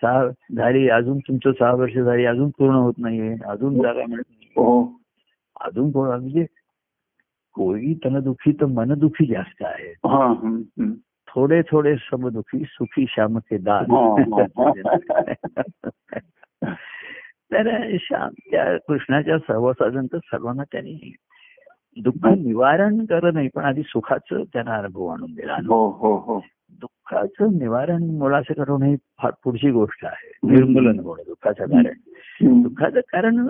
[0.02, 4.52] सहा झाली अजून तुमचं सहा वर्ष झाली अजून पूर्ण होत नाहीये अजून जागा मिळत नाही
[4.56, 4.84] हो.
[5.62, 6.46] अजून कोण म्हणजे
[7.56, 9.92] कोळी तनदुखी तर मनदुखी जास्त आहे.
[10.06, 10.34] हा.
[11.28, 13.86] थोडे थोडे समदुखी सुखी श्याम के दान
[17.54, 21.14] तर श्याम त्या कृष्णाच्या सहवासादन तर सर्वांना त्यांनी
[22.02, 26.40] दुःख निवारण करत नाही पण आधी सुखाचं त्यांना अनुभव आणून दिला हो हो हो.
[26.82, 30.54] दुःखाचं निवारण मुळाचं करून ही फार पुढची गोष्ट आहे.
[30.54, 31.94] निर्मूलन होणं दुःखाचं कारण.
[32.64, 33.48] दुःखाचं कारण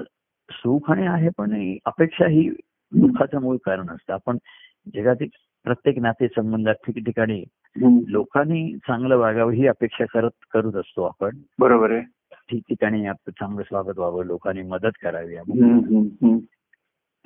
[0.51, 2.49] सुख आणि आहे पण अपेक्षा ही
[2.91, 4.13] दुःखाचं मूळ कारण असतं.
[4.13, 4.38] आपण
[4.95, 5.27] जगातील
[5.63, 7.43] प्रत्येक नाते संबंधात ठिकठिकाणी.
[8.08, 11.29] लोकांनी चांगलं वागावं ही अपेक्षा करत करत असतो आपण.
[11.60, 12.01] बरोबर आहे.
[12.49, 15.36] ठिकठिकाणी चांगलं स्वागत व्हावं लोकांनी मदत करावी.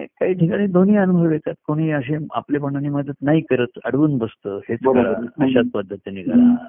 [0.01, 1.53] काही ठिकाणी दोन्ही अनुभव येतात.
[1.67, 4.59] कोणी असे आपलेपणाने मदत नाही करत अडवून बसतं.
[4.69, 4.79] हेच.
[4.85, 5.09] करा
[5.45, 6.65] अशाच पद्धतीने करा.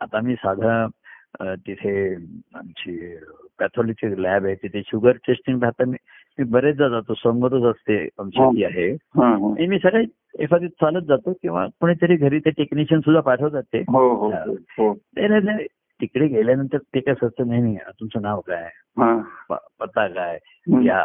[0.00, 0.86] आता मी साधा
[1.42, 2.14] तिथे
[2.54, 3.16] आमची
[3.58, 4.54] पॅथॉलॉजी लॅब आहे.
[4.54, 5.96] तिथे शुगर टेस्टिंग राहता मी
[6.38, 7.14] मी बरेचदा जातो.
[7.14, 8.56] समोरच असते आमची.
[8.56, 8.90] ती आहे.
[9.52, 10.04] आणि मी सगळे
[10.38, 13.78] एखादी चालत जातो किंवा कोणीतरी घरी ते टेक्निशियन सुद्धा पाठवतात ते.
[13.78, 14.92] हो हो हो
[16.00, 19.16] तिकडे गेल्यानंतर ते कसं असतं नाही नाही तुमचं नाव काय हा.
[19.80, 20.38] पत्ता काय.
[20.84, 21.04] या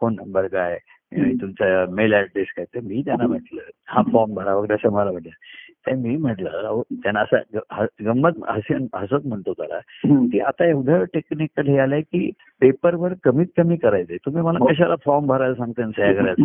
[0.00, 0.78] फोन नंबर काय.
[1.12, 3.60] तुमचा मेल ऍड्रेस काय तर मी त्यांना म्हटलं.
[3.88, 5.30] हा फॉर्म भरा वगैरे असं मला म्हटलं.
[5.86, 7.36] तर मी म्हटलं त्यांना असं
[8.04, 9.78] गंमत हसन हसत म्हणतो त्याला.
[10.26, 14.66] की आता एवढं टेक्निकल हे आलंय की पेपरवर कमीत कमी करायचंय तुम्ही मला हो.
[14.66, 16.42] कशाला फॉर्म भरायला सांगता सह्या करायचं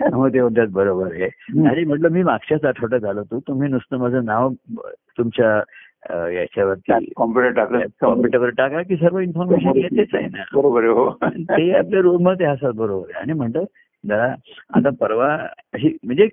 [0.12, 1.28] मग ते म्हणतात बरोबर आहे.
[1.68, 3.40] आणि म्हटलं मी मागच्याच आठवड्यात आलो होतो.
[3.48, 4.52] तुम्ही नुसतं माझं नाव
[5.18, 5.62] तुमच्या
[6.10, 10.42] याच्यावरती कॉम्प्युटर टाकलं कॉम्प्युटरवर टाका की सर्व इन्फॉर्मेशन येतेच आहे ना.
[10.54, 11.10] बरोबर हो.
[11.32, 13.20] ते आपल्या रोलमध्ये असतात बरोबर आहे.
[13.20, 13.64] आणि म्हणतात
[14.06, 14.34] जरा
[14.74, 15.34] आता परवा
[15.74, 16.26] अशी म्हणजे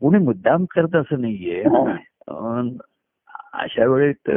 [0.00, 1.64] कोणी मुद्दाम करत असं नाहीये.
[3.52, 4.30] अशा वेळेत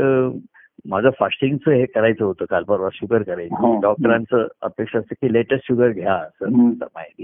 [0.86, 2.46] माझं फास्टिंगचं हे करायचं होतं.
[2.50, 3.22] काल परवा शुगर.
[3.24, 3.80] करायचं.
[3.82, 6.50] डॉक्टरांचं अपेक्षा असते की लेटेस्ट शुगर घ्या असं.
[6.66, 7.24] माहिती.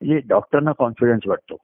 [0.00, 1.56] म्हणजे डॉक्टरांना कॉन्फिडन्स वाटतो.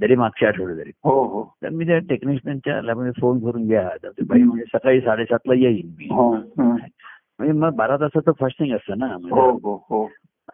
[0.00, 1.54] जरी मागच्या आठवडे जरी हो हो.
[1.62, 3.88] तर मी त्या टेक्निशियनच्या लॅबमध्ये फोन करून घ्या.
[4.28, 6.08] बाई म्हणजे सकाळी साडेसातला येईन मी.
[6.10, 6.34] हो.
[6.58, 9.06] म्हणजे मग बारा तासाचं फास्टिंग असतं ना.
[9.06, 9.84] हो म्हणजे हो.
[9.90, 10.08] हो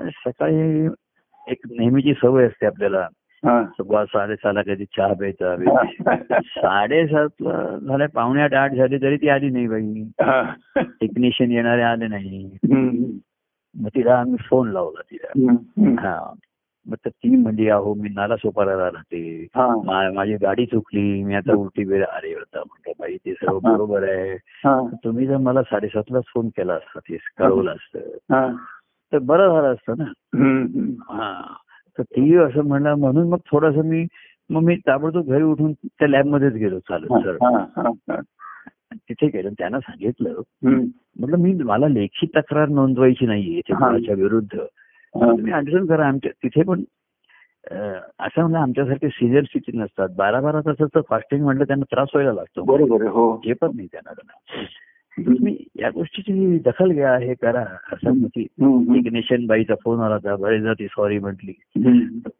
[0.08, 0.86] सकाळी
[1.48, 3.06] एक नेहमीची सवय असते आपल्याला.
[3.44, 3.64] हा.
[3.64, 5.56] सव्वा साडेसहाला कधी चहा प्यायचा
[6.40, 10.04] साडेसातला झाल्या पावणे आठ आठ झाले तरी ती आली नाही बाई.
[11.00, 12.56] टेक्निशियन येणारे आले नाही.
[13.74, 15.52] मग तिला आम्ही फोन लावला तिला.
[16.08, 16.34] हा.
[16.94, 19.46] तर ती म्हणजे अहो मी नाला सोपाराला राहते
[20.14, 24.32] माझी गाडी चुकली मी आता उलटी वेळ आले होता म्हटलं बाई ते सर्व बरोबर आहे
[24.64, 24.80] हा.
[25.04, 28.00] तुम्ही जर मला साडेसातलाच फोन केला असता ते कळवलं असतं.
[29.12, 30.04] तर बरं झालं असतं ना.
[31.10, 31.42] हा
[31.98, 34.06] तर ती असं म्हणलं म्हणून मग थोडस मी
[34.50, 37.36] मग मी ताबडतोब घरी उठून त्या लॅबमध्येच गेलो चालत सर.
[38.94, 40.42] तिथे गेलो त्यांना सांगितलं.
[41.20, 43.74] म्हटलं मी मला लेखी तक्रार नोंदवायची नाहीये ते
[44.14, 44.58] विरुद्ध.
[45.20, 46.82] तुम्ही अंडरस्टँड करा आमच्या तिथे पण
[48.20, 52.62] असं म्हणलं आमच्यासारखे सिनियर सिटीजन असतात बारा बारा तासाचं फास्टिंग म्हणलं त्यांना त्रास व्हायला लागतो
[52.64, 54.12] बरोबर हो जे पण नाही त्यांना.
[55.16, 57.60] तुम्ही या गोष्टीची दखल घ्या हे करा
[57.92, 58.94] असं म्हणजे हम्म, हम्म.
[58.94, 61.52] एक नेशन बाईचा फोन आला होता बरेचदा ती सॉरी म्हटली.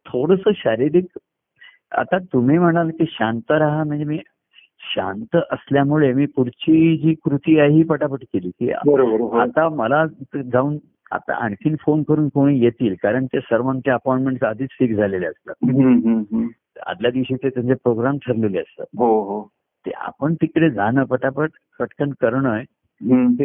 [0.06, 1.18] थोडस शारीरिक
[1.92, 4.18] आता तुम्ही म्हणाल की शांत राहा म्हणजे मी
[4.94, 9.38] शांत असल्यामुळे मी पुढची जी कृती आहे ही पटापट केली की हो.
[9.38, 10.76] आता मला जाऊन
[11.10, 15.54] आता आणखीन फोन करून कोणी येतील कारण ते सर्वांचे अपॉइंटमेंट आधीच फिक्स झालेले असतात.
[16.86, 19.48] आदल्या दिवशीचे त्यांचे प्रोग्राम ठरलेले असतात हो हो
[19.86, 23.44] ते आपण तिकडे जाणं पटापट पटकन करणं हम्म.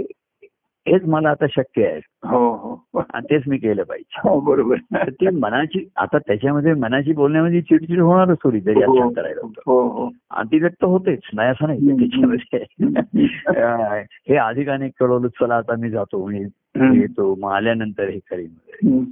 [0.87, 1.99] हेच मला आता शक्य आहे.
[2.23, 3.03] हो हो.
[3.13, 4.75] आणि तेच मी केलं पाहिजे हो बरोबर.
[4.75, 11.19] तर ते मनाची आता त्याच्यामध्ये मनाची बोलण्यामध्ये चिडचिड होणारच थोडी जरी हो करायला अतिव्यक्त होतेच.
[11.33, 11.87] नाही असं नाही.
[11.87, 12.57] त्याच्यामध्ये
[14.29, 16.27] हे अधिक अनेक कळवलं चला आता मी जातो.
[16.27, 16.45] मी.
[16.99, 17.35] येतो.
[17.35, 19.03] मग आल्यानंतर हे करीन.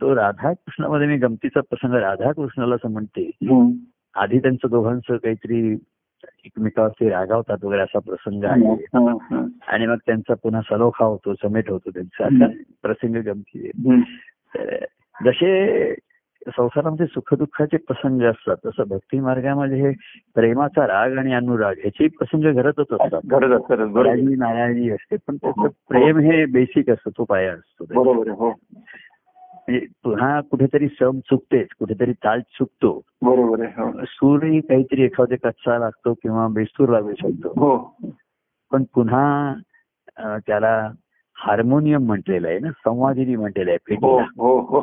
[0.00, 3.30] तो राधाकृष्णामध्ये मी गमतीचा प्रसंग राधाकृष्णाला असं म्हणते.
[4.14, 5.76] आधी त्यांचं दोघांचं काहीतरी
[6.44, 8.72] एकमेकावरती रागावतात वगैरे असा प्रसंग आहे.
[8.74, 9.46] हा, हा.
[9.68, 12.24] आणि मग त्यांचा पुन्हा सलोखा होतो समेट होतो त्यांचा.
[12.24, 13.70] असा प्रसंग गमती
[15.24, 15.94] जसे
[16.46, 19.92] संसारामध्ये सुखदुःखाचे प्रसंग असतात तसं भक्ती मार्गामध्ये हे
[20.34, 23.20] प्रेमाचा राग आणि अनुराग ह्याचे प्रसंग घडतच असतात.
[24.04, 27.84] नाराजी नाराजी असते पण त्याचं प्रेम हे बेसिक असतं तो पाया असतो.
[29.64, 33.00] हो म्हणजे पुन्हा कुठेतरी सम चुकतेच कुठेतरी ताल चुकतो.
[33.22, 33.92] बरोबर आहे हो.
[34.04, 37.48] सूरही काहीतरी एखादे कच्चा लागतो किंवा बेसूर लागू शकतो.
[37.48, 37.96] हो.
[38.72, 39.54] पण पुन्हा
[40.18, 40.90] त्याला
[41.36, 44.42] हार्मोनियम म्हटलेलं आहे ना संवादिनी म्हटलेलं आहे हो पेटीला.
[44.42, 44.80] हो हो.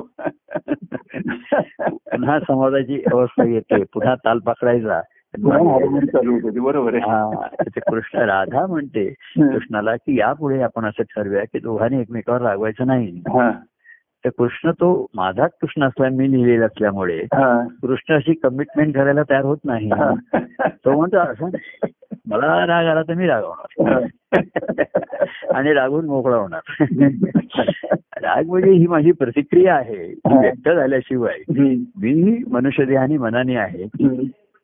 [1.89, 5.01] पुन्हा संवादाची अवस्था येते पुन्हा ताल पकडायचा.
[5.39, 7.03] बरोबर आहे.
[7.03, 7.47] हा,
[7.87, 13.23] कृष्ण राधा म्हणते कृष्णाला की यापुढे आपण असं ठरवूया की दोघांनी एकमेकावर रागवायचं नाही.
[14.25, 17.63] तर कृष्ण तो माझा कृष्ण असला मी लिहिलेला असल्यामुळे हा.
[17.81, 19.89] कृष्ण अशी कमिटमेंट करायला तयार होत नाही.
[20.65, 21.49] तो म्हणतो असं.
[22.27, 24.39] मला राग आला तर मी रागवणार
[25.53, 26.83] आणि रागून मोकळा होणार.
[28.21, 30.13] राग म्हणजे ही माझी प्रतिक्रिया आहे.
[30.39, 31.37] व्यक्त झाल्याशिवाय.
[31.49, 33.83] मी मनुष्य देहानी मनाने आहे.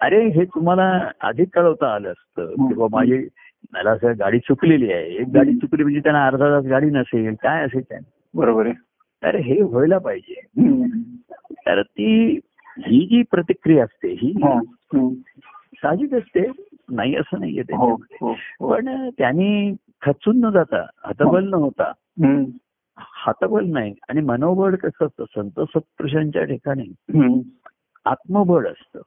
[0.01, 3.27] अरे हे तुम्हाला आधीच कळवता आलं असतं किंवा माझी
[3.73, 5.05] मला असं गाडी चुकलेली आहे.
[5.05, 7.33] एक गाडी चुकली म्हणजे त्यांना अर्धा तास गाडी नसेल.
[7.43, 7.99] काय असेल काय
[8.35, 8.86] बरोबर आहे.
[9.23, 10.41] तर हे व्हायला पाहिजे.
[11.51, 12.39] तर ती
[12.79, 14.33] ही जी प्रतिक्रिया असते ही.
[15.81, 16.51] साहजिक असते
[16.89, 18.69] नाही असं नाहीये हो हो हो.
[18.71, 21.91] पण त्यांनी खचून न जाता हतबल न होता.
[22.97, 26.93] हातबल नाही आणि मनोबळ कसं असतं संत सत्पुरुषांच्या ठिकाणी.
[28.05, 29.01] आत्मबळ असतं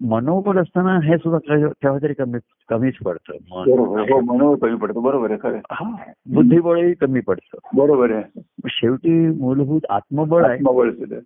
[0.00, 3.32] मनोबळ असताना हे सुद्धा केव्हा तरी कमी कमीच पडतं.
[3.50, 4.14] बरोबर आहे.
[4.14, 5.00] मन मनोबळ कमी पडतो.
[5.00, 5.96] बरोबर आहे खरं हा
[6.34, 7.58] बुद्धिबळही कमी पडतं.
[7.74, 8.40] बरोबर आहे.
[8.66, 11.16] शेवटी मूलभूत आत्मबळ आहे.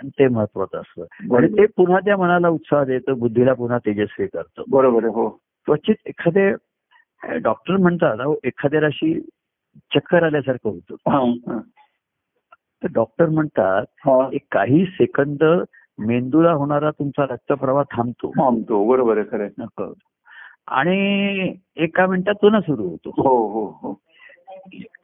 [0.00, 1.36] आणि ते महत्वाचं असतं.
[1.36, 4.62] आणि ते पुन्हा त्या मनाला उत्साह देतं बुद्धीला पुन्हा तेजस्वी करतं.
[4.70, 5.28] बरोबर आहे हो.
[5.66, 6.52] क्वचित एखादे
[7.38, 9.20] डॉक्टर म्हणतात एखाद्याला अशी
[9.94, 10.94] चक्कर आल्यासारखं होतं.
[12.82, 13.84] तर डॉक्टर म्हणतात.
[14.32, 15.44] एक काही सेकंद
[16.00, 18.30] मेंदूला होणारा तुमचा रक्तप्रवाह थांबतो.
[18.30, 18.88] थांबतो.
[18.88, 19.92] बरोबर आहे खरं.
[20.66, 23.10] आणि एका मिनिटात पुन्हा सुरू होतो.
[23.10, 23.92] हो हो हो.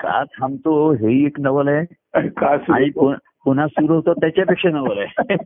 [0.00, 1.84] का थांबतो हेही एक नवल आहे.
[2.28, 2.90] का आणि?
[3.44, 5.36] पुन्हा- सुरू होतो त्याच्यापेक्षा नवल आहे.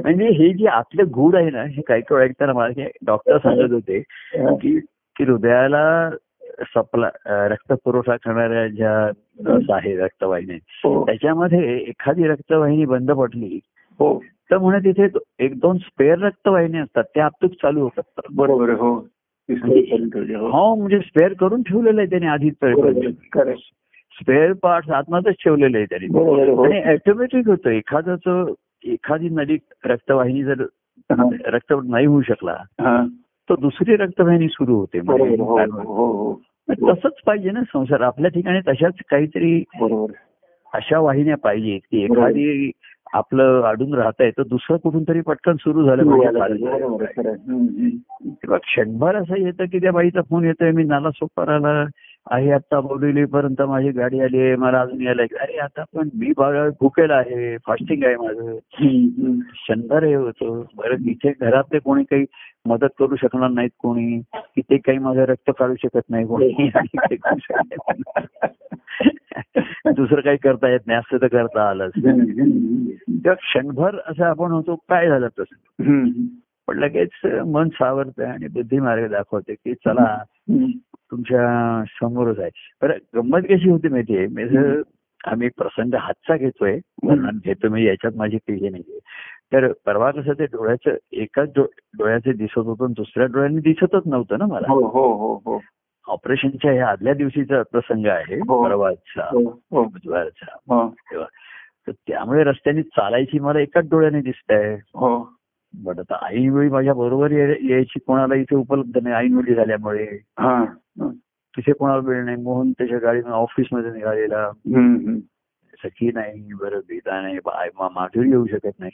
[0.00, 4.02] म्हणजे हे जे आतलं गूढ आहे ना हे काही काही ऐकताना मला डॉक्टर सांगत होते
[4.36, 4.80] की
[5.20, 6.10] हृदयाला
[6.60, 9.10] सप्ला अं, रक्त पुरवठा करणाऱ्या ज्या
[9.40, 13.58] नस आहे रक्तवाहिनी हो त्याच्यामध्ये एखादी रक्तवाहिनी बंद पडली
[14.00, 14.18] हो
[14.50, 15.06] तर म्हणे तिथे
[15.38, 19.06] एक दोन स्पेअर रक्तवाहिनी असतात त्या आपसूक चालू होतात बरोबर हो
[19.48, 20.48] ठेवले, हो.
[20.48, 22.54] हो म्हणजे स्पेअर करून ठेवलेलं आहे त्याने आधीच.
[24.20, 26.64] स्पेअर पार्ट आत्मातच ठेवलेलं आहे त्याने हो.
[26.64, 30.62] आणि ऑटोमॅटिक होतं एखाद्याच एखादी नदी रक्तवाहिनी जर
[31.10, 31.28] हा.
[31.44, 33.04] रक्त नाही होऊ शकला हा.
[33.52, 34.98] तर दुसरी रक्तवाहिनी सुरू होते.
[34.98, 36.40] हो हो हो.
[36.70, 38.00] तसंच पाहिजे ना संसार.
[38.00, 39.64] आपल्या ठिकाणी तशाच काहीतरी.
[40.74, 42.70] अशा वाहिन्या पाहिजेत की एखादी
[43.12, 47.90] आपलं अडून राहत आहे तर दुसरं कुठून तरी पटकन सुरू झालं पाहिजे.
[48.56, 51.84] क्षणभर असं येतं की त्या बाईचा फोन येतोय मी नाला सोपाराला
[52.30, 56.32] आहे आता बोरिवलीपर्यंत माझी गाडी आली आहे मला अजून यायला अरे आता पण मी
[56.80, 58.56] भुकेला आहे फास्टिंग आहे माझं.
[59.52, 60.62] क्षणभर हे होतं.
[60.76, 62.24] बरं इथे घरातले कोणी काही
[62.66, 64.22] मदत करू शकणार नाहीत कोणी.
[64.56, 66.54] इथे काही माझं रक्त काढू शकत नाही कोणी.
[69.96, 70.98] दुसरं काही करता येत नाही.
[70.98, 75.82] असं तर करता आलं तेव्हा क्षणभर असं आपण होतो काय झालं तसं.
[76.72, 80.22] पण लगेच मन सावरतं आणि बुद्धिमार्ग दाखवते की चला.
[81.10, 82.50] तुमच्या समोरच आहे
[82.82, 84.82] बरं गंमत कशी होती माहितीये मी जर
[85.24, 88.98] आम्ही प्रसंग हातचा घेतोय वर्णन घेतो मी याच्यात माझी काही हे नाहीये.
[89.52, 91.48] तर परवा कसं ते डोळ्याचं एकाच
[91.98, 94.72] डोळ्याचे दिसत होतं दुसऱ्या डोळ्याने दिसतच नव्हतं ना मला.
[94.72, 95.60] हो हो हो हो.
[96.08, 98.64] ऑपरेशनच्या ह्या आदल्या दिवशीचा प्रसंग आहे हो.
[98.64, 100.56] परवाचा हो बुधवारचा.
[101.10, 101.26] तेव्हा.
[101.86, 105.41] तर त्यामुळे रस्त्याने चालायची मला एकाच डोळ्याने दिसत आहे हो.
[105.74, 109.14] बट आता ऐनवेळी माझ्या बरोबर यायची कोणाला इथे उपलब्ध नाही.
[109.14, 110.06] ऐनवेळी झाल्यामुळे.
[111.56, 112.36] तिथे कोणाला वेळ नाही.
[112.36, 114.50] मोहन त्याच्या गाडीनं ऑफिसमध्ये निघालेला.
[115.84, 118.90] सखी नाही बरं गीता नाही बाय माधुरी येऊ शकत नाही.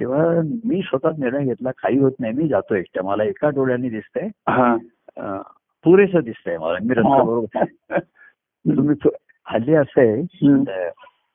[0.00, 2.32] तेव्हा मी स्वतः निर्णय घेतला काही होत नाही.
[2.32, 4.28] मी जातो एकट्या मला एका डोळ्याने दिसतंय.
[4.48, 4.76] हा.
[5.84, 6.78] पुरेसं दिसतंय मला.
[6.82, 7.64] मी रस्ता बरोबर
[8.76, 9.08] तुम्ही
[9.46, 10.22] हल्ली असं आहे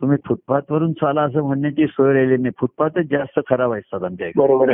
[0.01, 2.51] तुम्ही फुटपाथ वरून चाला असं म्हणण्याची सोय राहिली नाही.
[2.59, 4.43] फुटपाथच जास्त खराब असतात आमच्या इकडे.
[4.43, 4.73] बरोबर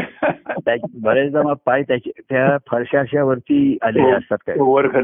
[1.01, 4.55] बरेचदा मग पाय त्याचे त्या फरशा अशा वरती आलेले असतात काय?
[4.59, 5.01] वर पाय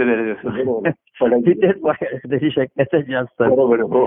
[2.29, 3.41] त्याची शक्यता जास्त.
[3.41, 4.05] हो.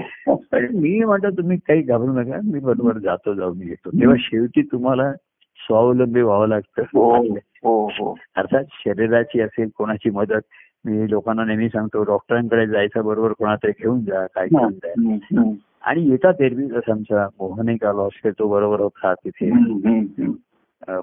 [0.71, 2.41] मी म्हणतो तुम्ही काही घाबरू नका.
[2.45, 3.91] मी बरोबर जातो जाऊन येतो.
[3.91, 5.13] तेव्हा शेवटी तुम्हाला
[5.57, 6.83] स्वावलंबी व्हावं लागतं.
[6.83, 7.27] हो
[7.65, 10.41] हो हो अर्थात शरीराची असेल कोणाची मदत.
[10.85, 15.53] मी लोकांना नेहमी सांगतो डॉक्टरांकडे जायचं बरोबर कोणातरी घेऊन जा काय घेऊन जा हं, हं.
[15.83, 19.51] आणि येतात एरवी जसं आमचा मोहन असतो तो बरोबर होता तिथे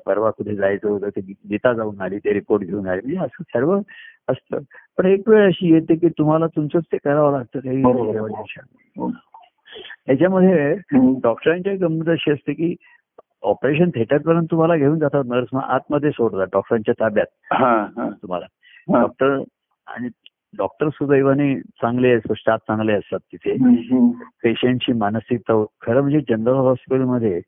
[0.06, 3.80] परवा कुठे जायचं होतं ते गीता जाऊन आली ते रिपोर्ट घेऊन आली म्हणजे असं सर्व
[4.28, 4.58] असतं
[4.98, 7.60] पण एक वेळ अशी येते की तुम्हाला तुमचंच ते करावं लागतं.
[7.60, 7.82] काही
[8.98, 9.10] हो.
[10.08, 10.74] याच्यामध्ये.
[11.24, 12.76] डॉक्टरांच्या गंमत अशी असते की
[13.44, 17.26] ऑपरेशन थिएटर पर्यंत तुम्हाला घेऊन जातात नर्स मग आतमध्ये सोडतात डॉक्टरांच्या ताब्यात
[18.22, 18.46] तुम्हाला.
[19.02, 19.40] डॉक्टर
[19.88, 20.08] आणि
[20.58, 23.53] डॉक्टर सुदैवाने चांगले स्टाफ चांगले असतात तिथे.
[24.43, 27.41] पेशंटची मानसिकता खरं म्हणजे जनरल हॉस्पिटलमध्ये.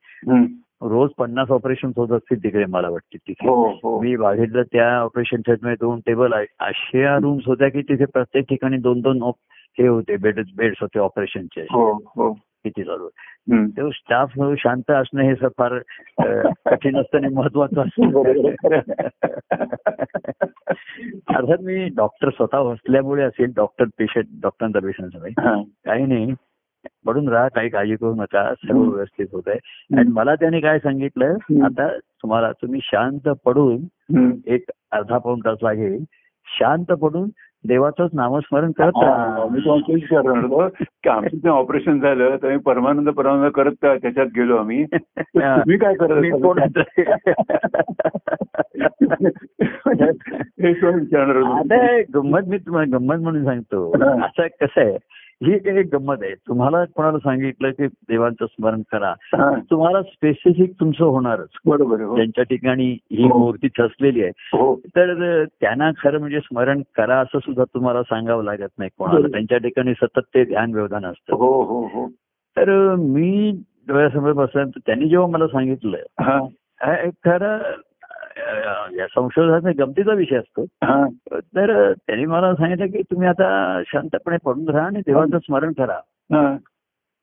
[0.81, 3.49] रोज पन्नास ऑपरेशन होत असतील तिकडे मला वाटते तिथे.
[3.49, 4.01] हो हो.
[4.01, 9.01] मी बघितलं त्या ऑपरेशन थिएटरमध्ये दोन टेबल अशा रूम्स होत्या की तिथे प्रत्येक ठिकाणी दोन
[9.01, 9.23] दोन
[9.79, 11.61] हे होते बेड बेड्स होते ऑपरेशनचे.
[11.61, 13.09] हो किती चालू.
[13.67, 15.79] तेव्हा स्टाफ शांत असणं हे सर फार
[16.65, 18.11] कठीण असतं आणि महत्वाचं असतं.
[21.35, 25.33] अर्थात मी डॉक्टर स्वतः असल्यामुळे असेल डॉक्टर पेशंट डॉक्टरांचा पेशंट.
[25.85, 26.33] काही नाही
[27.05, 28.81] पडून राहा काही काळजी करू नका सर्व.
[28.81, 29.59] व्यवस्थित होत आहे
[29.97, 31.33] आणि मला त्याने काय सांगितलं.
[31.65, 33.83] आता तुम्हाला तुम्ही शांत पडून.
[34.47, 36.03] एक अर्धा पाऊण तास लागेल
[36.47, 37.29] शांत पडून
[37.65, 38.91] देवाचंच नामस्मरण करत
[39.51, 39.61] मी
[41.09, 44.85] आमचं ते ऑपरेशन झालं तर मी परमानंद परमानंद करत त्या- त्याच्यात गेलो आम्ही.
[44.85, 46.29] तुम्ही काय करत मी
[50.63, 51.37] हे विचारणार
[52.13, 53.91] गंमत मी तुम्हाला गंमत म्हणून सांगतो.
[54.25, 54.97] असं कसं आहे?
[55.43, 56.33] ही एक गंमत आहे.
[56.47, 59.13] तुम्हाला कोणाला सांगितलं की देवांचं स्मरण करा.
[59.71, 61.49] तुम्हाला स्पेसिफिक तुमचं होणारच.
[61.65, 62.15] बरोबर हो.
[62.15, 63.37] ज्यांच्या ठिकाणी ही हो.
[63.37, 64.31] मूर्ती ठसलेली आहे.
[64.53, 64.75] हो.
[64.75, 69.27] तर त्यांना खरं म्हणजे स्मरण करा असं सुद्धा तुम्हाला सांगावं लागत नाही कोणाला.
[69.27, 72.07] त्यांच्या ठिकाणी सतत ते ध्यान व्यवधान असतं.
[72.57, 73.51] तर मी
[73.87, 75.97] डोळ्यासमोर बसल्यानंतर त्यांनी जेव्हा मला सांगितलं
[77.25, 77.57] खरं
[78.97, 80.63] या संशोधनाचा गमतीचा विषय असतो.
[80.63, 81.07] हा.
[81.31, 85.97] तर त्यांनी मला सांगितलं की तुम्ही आता शांतपणे पडून राहा आणि देवाचं स्मरण करा.
[86.33, 86.57] हा.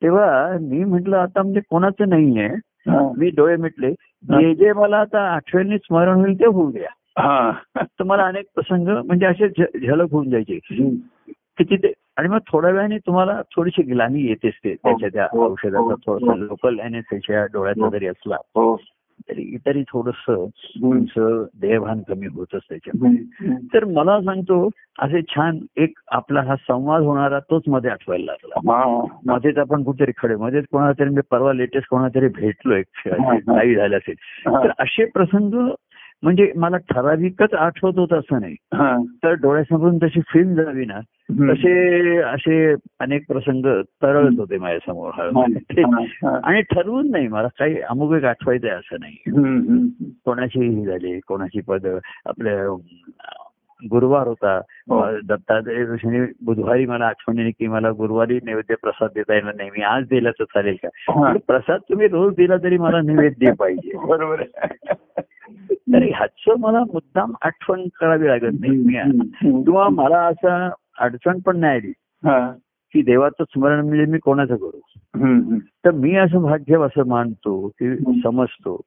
[0.02, 2.46] तेव्हा मी म्हंटल आता म्हणजे कोणाचं नाहीये.
[2.90, 3.12] हा.
[3.16, 3.90] मी डोळे मिटले.
[4.22, 7.22] जे जे मला आता आठवणी स्मरण होईल ते होऊ द्या.
[7.22, 7.52] हा.
[7.76, 9.48] तर मला अनेक प्रसंग म्हणजे असे
[9.86, 10.58] झलक होऊन जायचे.
[10.62, 10.94] हं.
[11.58, 15.50] की तिथे आणि मग थोड्या वेळाने तुम्हाला थोडीशी ग्लानी येतेच ते त्याच्या त्या हो, हो,
[15.52, 15.94] औषधाचा हो.
[15.94, 17.90] थोडासा लोकल अनेस्थेशिया डोळ्याचा हो.
[17.90, 18.34] जरी असला.
[18.34, 18.80] हो.
[19.30, 20.24] तरी इतरही थोडस
[21.60, 23.08] देहभान कमी होतच त्याच्या.
[23.08, 23.54] हं.
[23.74, 24.68] तर मला सांगतो
[24.98, 28.60] असे छान एक आपला हा संवाद होणारा तोच मध्ये आठवायला लागला
[29.26, 33.38] मध्येच आपण कुठेतरी खडे मध्येच कोणाला तरी मी परवा लेटेस्ट कोणाला तरी भेटलोय हा, हा.
[33.38, 34.14] काही झालं असेल.
[34.46, 35.70] तर असे प्रसंग
[36.24, 38.96] म्हणजे मला ठराविकच आठवत होत असं नाही हा.
[39.24, 41.00] तर डोळ्यासमोरून तशी फिल्म जावी ना.
[41.50, 43.66] तसे असे अनेक प्रसंग
[44.02, 45.10] तरळत होते माझ्यासमोर.
[46.44, 49.16] आणि ठरवून नाही मला काही अमुक एक आठवायचंय असं नाही.
[50.24, 51.86] कोणाची ही झाली कोणाची पद
[52.26, 52.66] आपल्या
[53.90, 54.60] गुरुवार होता
[54.90, 55.04] हो.
[55.92, 60.30] ऋषीने बुधवारी मला आठवणी की मला गुरुवारी नैवेद्य प्रसाद देता येणार नाही मी आज दिला
[60.30, 64.94] तर चालेल का प्रसाद तुम्ही रोज दिला तरी मला नैवेद्य पाहिजे बरोबर आहे.
[65.94, 68.82] तर ह्याचं मला मुद्दाम आठवण करावी लागत नाही.
[69.62, 71.92] किंवा मला असं अडचण पण नाही आली.
[72.92, 74.80] की देवाचं स्मरण म्हणजे मी कोणाचं करू.
[75.84, 78.80] तर मी असं भाग्य असं मानतो की समजतो.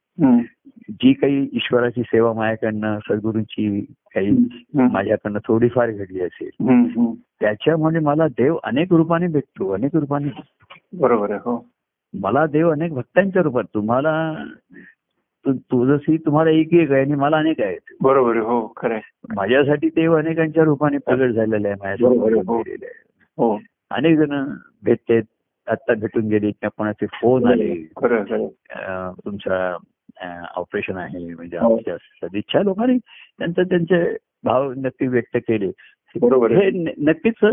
[0.90, 3.82] जी काही ईश्वराची सेवा माझ्याकडनं सद्गुरूंची
[4.16, 4.32] काही.
[4.74, 6.50] माझ्याकडनं थोडीफार घडली असेल.
[7.16, 10.30] त्याच्यामुळे मला देव अनेक रूपाने भेटतो अनेक रूपाने
[10.94, 11.66] बरोबर आहे हो
[12.22, 14.44] मला देव अनेक भक्तांच्या रूपात तुम्हाला
[15.48, 17.96] तु- तुझशी तुम्हाला एक एक आहे आणि मला अनेक आहेत.
[18.02, 19.00] बरोबर हो खरं.
[19.36, 22.60] माझ्यासाठी देव अनेकांच्या रूपाने प्रगट झालेला आहे आहे, हो.
[23.38, 23.60] हो.
[23.92, 24.46] अनेक जण
[24.84, 25.22] भेटतात
[25.68, 27.76] आता भेटून गेली किंवा कोणाचे फोन आले.
[27.98, 29.78] खरं खरं अं, तुमचं
[30.56, 31.74] ऑपरेशन आहे म्हणजे हो.
[31.74, 32.98] आमच्या सदिच्छा लोकांनी
[33.40, 35.72] त्यांचे त्यांचे भाव नक्की व्यक्त केले.
[36.22, 36.52] बरोबर.
[36.52, 37.46] हे नक्कीच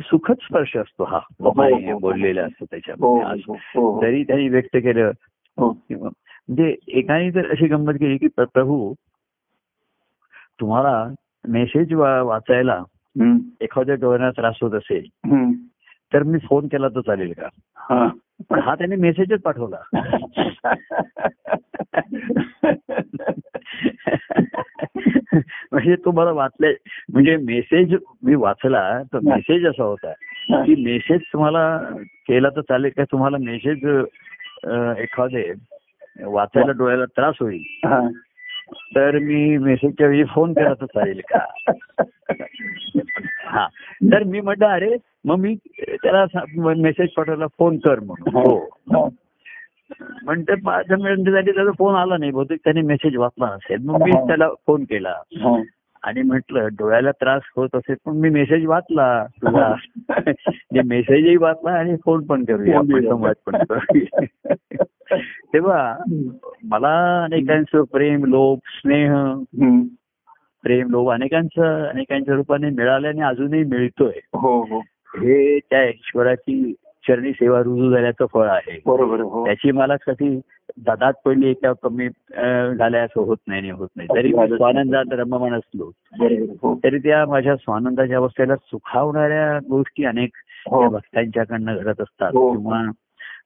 [0.00, 1.20] सुखद स्पर्श असतो हा.
[1.92, 1.98] हो.
[1.98, 3.22] बोललेला असतो त्याच्यामध्ये.
[4.00, 5.10] जरी त्यांनी व्यक्त केलं
[5.58, 6.08] हो.
[6.48, 8.94] म्हणजे एकाने तर अशी गंमत केली की प्र- प्रभू
[10.60, 11.08] तुम्हाला
[11.48, 12.82] मेसेज वाचायला
[13.60, 15.06] एखाद्या डोळ्यांना त्रास होत असेल.
[16.12, 17.48] तर मी फोन केला तर चालेल का?
[17.76, 18.08] हा.
[18.50, 19.76] पण हा त्याने मेसेजच पाठवला.
[25.72, 26.74] म्हणजे तो मला वाचलाय
[27.12, 30.12] म्हणजे मेसेज मी वाचला तर मेसेज असा होता
[30.64, 31.78] की मेसेज तुम्हाला
[32.28, 33.04] केला तर चालेल का?
[33.04, 33.86] तुम्हाला मेसेज
[34.98, 35.52] एखादे
[36.22, 37.62] वाचायला डोळ्याला त्रास होईल.
[37.84, 38.08] हा.
[38.96, 41.38] तर मी मेसेजच्या वेळी फोन केला तर चालेल का
[43.44, 43.66] हा.
[44.12, 46.24] तर मी म्हटलं अरे मग मी त्याला
[46.56, 48.36] मेसेज पाठवला फोन कर म्हणून.
[48.36, 48.64] हो.
[48.64, 49.08] हा.
[50.24, 53.78] म्हणते पाच मिनिट झाली त्याचा फोन आला नाही बहुतेक त्याने मेसेज वाचला नसेल.
[53.84, 55.10] मग मी त्याला फोन केला.
[55.10, 55.62] हा.
[56.04, 62.26] आणि म्हटलं डोळ्याला त्रास होत असेल पण मी मेसेज वाचला म्हणजे मेसेजही वाचला आणि फोन
[62.26, 62.82] पण करूया.
[62.82, 64.20] संवाद पण करूया.
[65.52, 65.96] तेव्हा
[66.64, 69.14] मला अनेकांचं प्रेम लोभ स्नेह.
[70.62, 74.12] प्रेम लोभ अनेकांचं अनेकांच्या रूपाने मिळाल्याने अजूनही मिळतोय.
[74.34, 74.78] हो हो.
[75.16, 76.74] हे त्या ईश्वराची
[77.08, 78.80] चरणी सेवा रुजू झाल्याचं फळ आहे.
[78.86, 79.46] बरोबर हो.
[79.46, 80.40] त्याची मला कधी
[80.78, 82.08] दादात पडली किंवा कमी
[82.76, 84.08] झाल्या असं होत नाही आणि होत नाही.
[84.14, 85.90] तरी मी स्वानंदात रममान असलो.
[86.14, 86.80] हो.
[86.84, 90.30] तरी त्या माझ्या स्वानंदाच्या अवस्थेला सुखावणाऱ्या गोष्टी अनेक
[90.66, 90.88] हो.
[90.88, 92.30] भक्तांच्याकडनं घडत असतात.
[92.34, 92.52] हो.
[92.52, 92.90] किंवा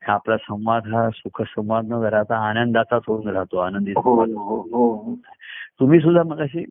[0.07, 3.93] आपला संवाद हा सुख संवाद न राहता आनंदाचाच होऊन राहतो आनंदी
[5.81, 6.65] तुम्ही सुद्धा मग अशी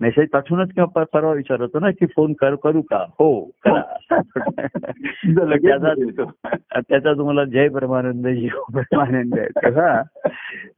[0.00, 2.96] मेसेज पाठवूनच किंवा परवा विचारत होतो ना की फोन कर करू का?
[2.96, 3.82] हो करा.
[6.88, 10.02] त्याचा तुम्हाला जय परमानंद जीव परमानंद तेव्हा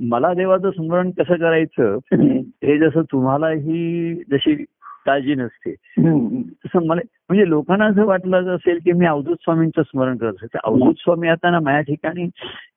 [0.01, 1.99] मला देवाचं स्मरण कसं करायचं?
[2.65, 4.65] हे जसं तुम्हाला ही जशी
[5.07, 5.75] काळजी नसते.
[6.43, 10.59] तसं मला म्हणजे लोकांना असं वाटलं असेल की मी अवधूत स्वामींचं स्मरण करत असेल तर
[10.65, 12.29] अवधूत स्वामी आता ना माझ्या ठिकाणी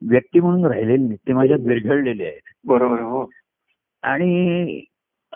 [0.09, 1.17] व्यक्ती म्हणून राहिलेले नाहीत.
[1.27, 2.61] ते माझ्यात विरघळलेले आहेत.
[2.65, 3.29] बरोबर हो.
[4.03, 4.81] आणि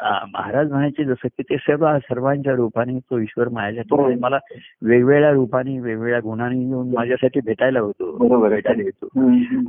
[0.02, 4.38] महाराज म्हणायचे जसं की ते सर्व सर्वांच्या रूपाने तो ईश्वर माझ्या ठिकाणी मला
[4.82, 8.18] वेगवेगळ्या रूपाने वेगवेगळ्या गुणांनी येऊन माझ्यासाठी भेटायला होतो.
[8.50, 9.08] भेटायला येतो.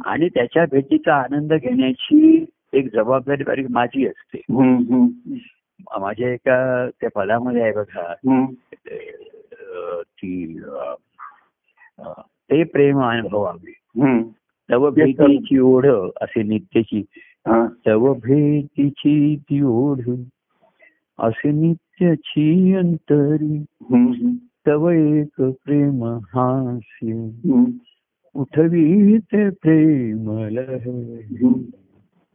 [0.06, 4.40] आणि त्याच्या भेटीचा आनंद घेण्याची एक जबाबदारी माझी असते.
[6.00, 8.14] माझ्या एका त्या पदामध्ये आहे बघा
[11.98, 13.72] अं, ते प्रेम अनुभवावे.
[14.70, 15.86] तव भेटीची ओढ
[16.20, 17.33] असे नित्यची हा.
[17.48, 19.98] तव भेटीची ती ओढ
[21.18, 23.64] असे नित्यची अंतरी.
[24.66, 27.28] तव एक प्रेम हास्य.
[28.34, 30.44] उठवी ते प्रेम.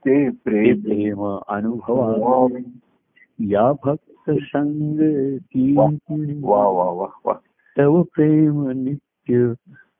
[0.06, 2.48] ते प्रेम अनुभवा
[3.40, 7.34] या भक्त संगती वा वा वा वा
[7.78, 9.54] तव प्रेम नित्य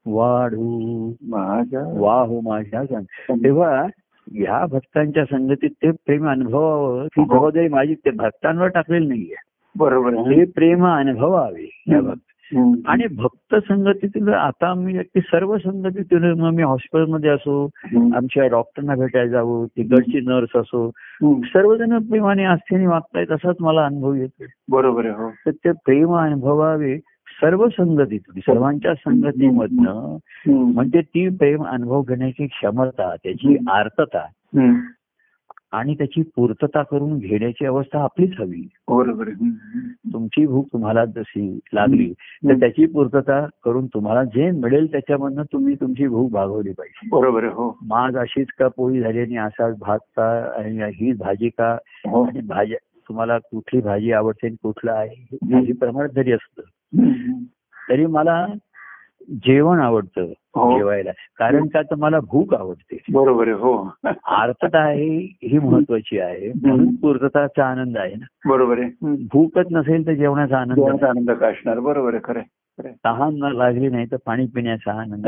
[0.06, 3.88] वाढू माझ्या वाहो माझ्या संग तेव्हा
[4.32, 9.36] ह्या भक्तांच्या संगतीत ते प्रेम अनुभवावं ही जबाबदारी माझी ते भक्तांवर टाकलेली नाहीये
[9.78, 10.14] बरोबर.
[10.14, 12.14] ते प्रेम अनुभवावे या.
[12.86, 17.70] आणि भक्त संगतीतील आता मी सर्व संगतीतील मग मी हॉस्पिटलमध्ये असो.
[18.16, 20.92] आमच्या डॉक्टरना भेटायला जावं तिकडची नर्स असो.
[21.24, 26.98] सर्वजण प्रेमाने आस्थेने वागतायत असाच मला अनुभव येतो बरोबर आहे हो तर ते प्रेम अनुभवावे
[27.42, 30.18] सर्व संगतीतून सर्वांच्या संगतीमधनं.
[30.48, 34.26] म्हणजे ती प्रेम अनुभव घेण्याची क्षमता त्याची आर्तता.
[35.72, 39.46] आणि त्याची पूर्तता करून घेण्याची अवस्था आपलीच हवी बरोबर आहे.
[39.46, 40.14] हम्म.
[40.14, 46.08] तुमची भूक तुम्हाला जशी लागली तर त्याची पूर्तता करून तुम्हाला जे मिळेल त्याच्यामधनं तुम्ही तुमची
[46.08, 50.80] भूक भागवली पाहिजे बरोबर हो माज अशीच का पोळी झाली आणि असाच भात का आणि
[50.96, 51.78] हीच भाजी का
[52.08, 52.78] हो आणि भाज्या
[53.10, 56.62] तुम्हाला कुठली भाजी आवडते आणि कुठलं आहे भाजी प्रमाणात जरी असतं.
[57.90, 58.46] तरी मला
[59.30, 60.78] जेवण आवडतं हो.
[60.78, 61.12] जेवायला.
[61.12, 62.98] कारण का तर मला भूक आवडते.
[63.14, 63.94] बरोबर आहे हो.
[64.26, 66.50] आर्तता आहे ही महत्वाची आहे.
[66.50, 68.50] म्हणून पूर्तताचा आनंद आहे ना.
[68.50, 69.16] बरोबर आहे.
[69.32, 71.80] भूकच नसेल तर जेवणाचा आनंद आनंद का असणार?
[71.80, 72.42] बरोबर आहे खरं.
[73.06, 75.28] तहान लागली नाही तर पाणी पिण्याचा आनंद.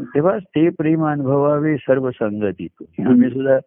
[0.00, 3.58] तेव्हा ते प्रेम अनुभवावे सर्व संगतीतून आम्ही सुद्धा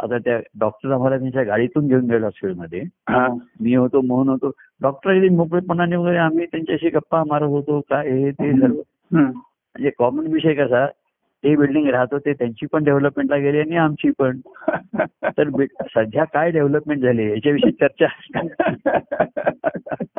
[0.00, 3.28] आता त्या डॉक्टर आम्हाला त्यांच्या गाडीतून घेऊन गेलो हॉस्पिटलमध्ये हा.
[3.60, 4.50] मी होतो मोहन होतो.
[4.82, 8.74] डॉक्टर मोकळेपणाने वगैरे आम्ही त्यांच्याशी गप्पा मारत होतो काय हे ते सर्व.
[9.12, 10.86] म्हणजे कॉमन विषय कसा
[11.44, 14.38] ते बिल्डिंग राहत होते त्यांची पण डेव्हलपमेंटला गेली आणि आमची पण.
[15.24, 18.06] तर सध्या काय डेव्हलपमेंट झाली याच्याविषयी चर्चा.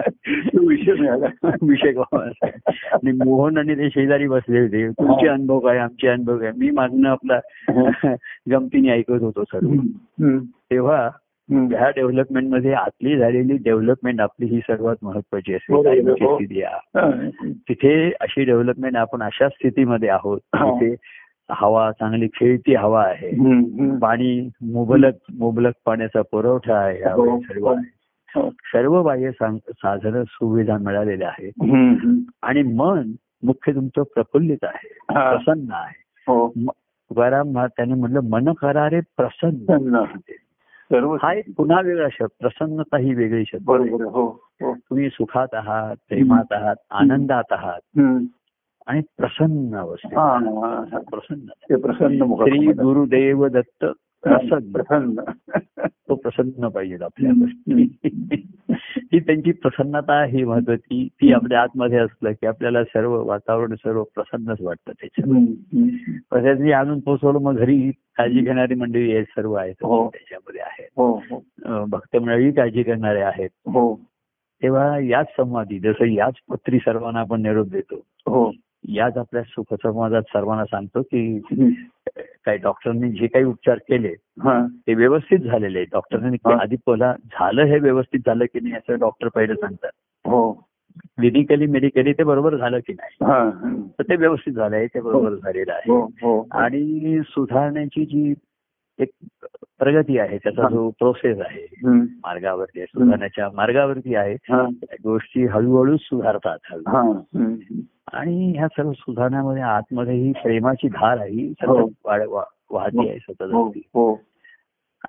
[0.87, 2.49] विषय मिळाला विषय गप्पा.
[2.93, 7.09] आणि मोहन आणि ते शेजारी बसले होते तुमचे अनुभव काय आमचे अनुभव काय मी मागणं
[7.09, 7.39] आपला
[8.51, 9.69] गमतीने ऐकत होतो सर्व.
[10.71, 11.09] तेव्हा.
[11.49, 16.35] ह्या डेव्हलपमेंटमध्ये आतली झालेली डेव्हलपमेंट आपली ही सर्वात महत्वाची असते हो.
[16.35, 17.01] स्थिती आहे.
[17.69, 20.39] तिथे अशी डेव्हलपमेंट आपण अशा स्थितीमध्ये आहोत.
[20.55, 20.95] तिथे
[21.51, 23.29] हवा चांगली खेळती हवा आहे.
[23.97, 26.99] पाणी मुबलक मुबलक पाण्याचा पुरवठा आहे
[27.39, 27.73] सर्व.
[28.37, 31.51] सर्व बाह्य साधनं सुविधा मिळालेल्या आहेत.
[32.41, 33.11] आणि मन
[33.43, 35.35] मुख्य तुमचं प्रफुल्लित आहे हा.
[35.35, 36.03] प्रसन्न आहे.
[36.27, 36.47] हो.
[37.67, 39.95] त्यांनी म्हणलं मन करारे प्रसन्न
[41.21, 43.69] हा एक पुन्हा वेगळा शब्द प्रसन्नता ही वेगळी शब्द.
[43.69, 44.27] हो
[44.61, 44.73] हो.
[44.73, 47.99] तुम्ही सुखात आहात प्रेमात आहात आनंदात आहात.
[48.87, 50.17] आणि प्रसन्न अवस्थेत.
[50.17, 50.35] हा.
[50.35, 50.99] हा, हा.
[50.99, 51.47] प्रसन्न
[52.35, 53.85] श्री गुरुदेव दत्त
[54.23, 54.71] प्रसन्न.
[54.71, 55.21] प्रसन्न.
[55.87, 57.31] तो प्रसन्न पाहिजे आपल्या
[59.13, 61.07] ही त्यांची प्रसन्नता ही महत्वाची.
[61.21, 67.55] ती आपल्या आतमध्ये असलं की आपल्याला सर्व वातावरण सर्व प्रसन्नच वाटतं त्यातली आणून पोचवलं मग
[67.55, 70.09] घरी काळजी घेणारी मंडळी आहेत सर्व आहेत हो.
[70.09, 70.87] त्याच्यामध्ये आहेत.
[70.97, 71.43] हो हो.
[71.85, 73.49] भक्त मंडळी काळजी करणारे आहेत.
[73.65, 73.99] हो.
[74.63, 77.95] तेव्हा याच संवादी जसं याच पत्री सर्वांना आपण निरोप देतो.
[78.27, 78.51] हो.
[78.83, 81.39] याच आपल्या सुखसंवादात सर्वांना सांगतो की.
[82.45, 84.07] काही डॉक्टरांनी जे काही उपचार केले
[84.43, 86.57] हा ते व्यवस्थित झालेले आहेत डॉक्टरांनी हा.
[86.61, 89.91] आधी पहिला झालं हे व्यवस्थित झालं की नाही असं डॉक्टर पहिले सांगतात
[90.25, 90.51] हो
[91.17, 93.49] क्लिनिकली मेडिकली ते बरोबर झालं की नाही हा
[93.99, 98.33] तर ते व्यवस्थित झालं आहे ते बरोबर झालेलं हो आहे हो आणि सुधारण्याची जी
[98.99, 99.09] एक
[99.79, 100.69] प्रगती आहे त्याचा हा.
[100.69, 101.65] जो प्रोसेस आहे.
[102.23, 106.57] मार्गावरती आहे सुधारण्याच्या मार्गावरती आहे हा त्या गोष्टी हळूहळू सुधारतात.
[106.87, 107.01] हा.
[108.13, 111.87] आणि ह्या सर्व सुधारण्यामध्ये आतमध्ये ही प्रेमाची धार आहे ही हो.
[111.87, 113.67] सतत वाढ- वा- वाहती आहे सतत हो.
[113.69, 114.19] हो.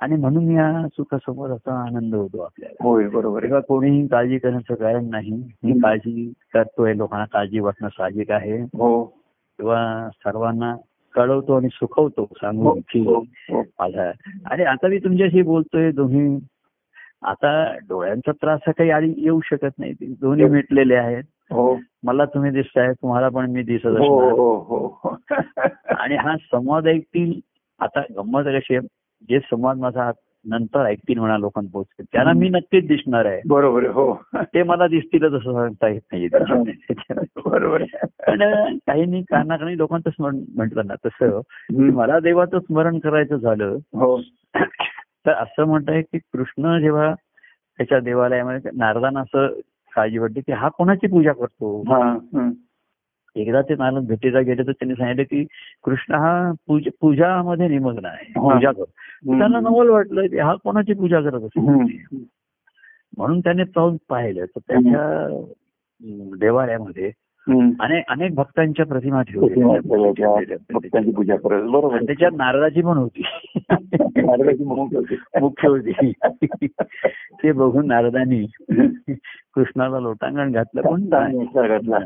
[0.00, 2.84] आणि म्हणून या सुखासमोराचा आनंद होतो आपल्याला.
[2.84, 5.30] होय बरोबर कोणीही काळजी करण्याचं कारण नाही.
[5.62, 5.72] मी.
[5.72, 8.61] काळजी करतोय लोकांना काळजी वाटणं साहजिक आहे.
[8.61, 9.05] हो.
[9.59, 10.76] किंवा सर्वांना
[11.14, 13.61] कळवतो आणि सुखवतो हो सांगून की हो हो.
[13.61, 14.12] माझा.
[14.50, 16.38] आणि आता मी तुमच्याशी बोलतोय दोन्ही
[17.22, 19.92] आता डोळ्यांचा त्रास हा काही आधी येऊ शकत नाही.
[20.00, 20.52] दोन्ही हो.
[20.52, 21.22] मिटलेले आहेत.
[21.51, 21.78] हो.
[22.03, 25.16] मला तुम्ही दिसताय तुम्हाला पण मी दिसत हो हो हो.
[25.99, 27.40] आणि हा संवाद ऐकतील
[27.80, 28.86] आता गंमत कशी आहे
[29.28, 30.11] जे संवाद माझा
[30.47, 33.40] नंतर ऐकतील म्हणा लोकांना पोहोचते त्यांना मी नक्कीच दिसणार आहे.
[33.47, 34.14] बरोबर हो.
[34.34, 36.28] ते मला दिसतीलच असं सांगता येत नाही
[37.47, 38.07] बरोबर आहे.
[38.07, 38.42] पण
[38.76, 41.40] काहींनी कानाकानी लोकांचं स्मरण म्हटलं ना तसं.
[41.72, 44.20] मला देवाचं स्मरण करायचं झालं हो.
[45.26, 47.14] तर असं म्हणताय की कृष्ण जेव्हा
[47.78, 49.47] त्याच्या देवालयामध्ये नारदांना असं
[49.97, 51.80] काळजी वाटते की हा कोणाची पूजा करतो?
[51.80, 52.51] हा.
[53.36, 55.45] एकदा ते नारद भेटीला गेले तर त्यांनी सांगितलं की
[55.84, 58.32] कृष्ण हा पूज- पूजामध्ये निमग्न आहे.
[58.32, 61.62] पूजा करतो त्यांना नवल वाटलं की हा कोणाची पूजा करत असेल.
[63.18, 64.45] म्हणून त्याने जाऊन पाहिलं.
[64.45, 65.28] तर त्याच्या
[66.40, 67.11] देवालयामध्ये
[67.49, 67.70] हम्म.
[67.80, 71.62] अनेक अनेक भक्तांच्या प्रतिमा भक्तांची पूजा करत.
[71.62, 73.22] बरोबर त्याच्यात नारदाची पण होती.
[74.95, 75.16] होती.
[75.40, 75.90] मुख्य होती.
[77.45, 78.47] ते बघून नारदानी
[79.55, 81.09] कृष्णाला लोटांगण घातलं पण
[81.66, 81.99] घातलं.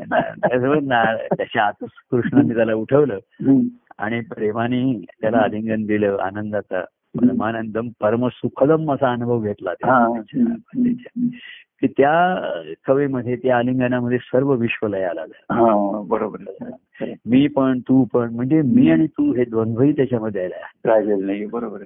[0.47, 3.17] त्याच्यावर ना- त्याच्या आतच कृष्णाने त्याला उठवलं.
[3.97, 9.73] आणि प्रेमाने त्याला आलिंगन दिलं आनंदाचा परमानंदम परम सुखदम असा अनुभव घेतला.
[11.81, 12.41] की त्या
[12.87, 16.37] कवेमध्ये त्या आलिंगनामध्ये सर्व विश्व लयाला आलं हा बरोबर.
[17.25, 21.75] मी पण तू पण म्हणजे मी आणि तू हे द्वंद्वही त्याच्यामध्ये आला राहिलेलं नाही बरोबर
[21.75, 21.85] आहे.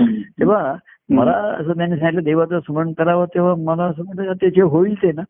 [0.00, 0.14] हम्म.
[0.14, 0.74] तेव्हा
[1.08, 5.12] मला असं त्यांनी सांगितलं देवाचं स्मरण करावं तेव्हा मला असं म्हटलं ते जे होईल ते
[5.12, 5.22] ना.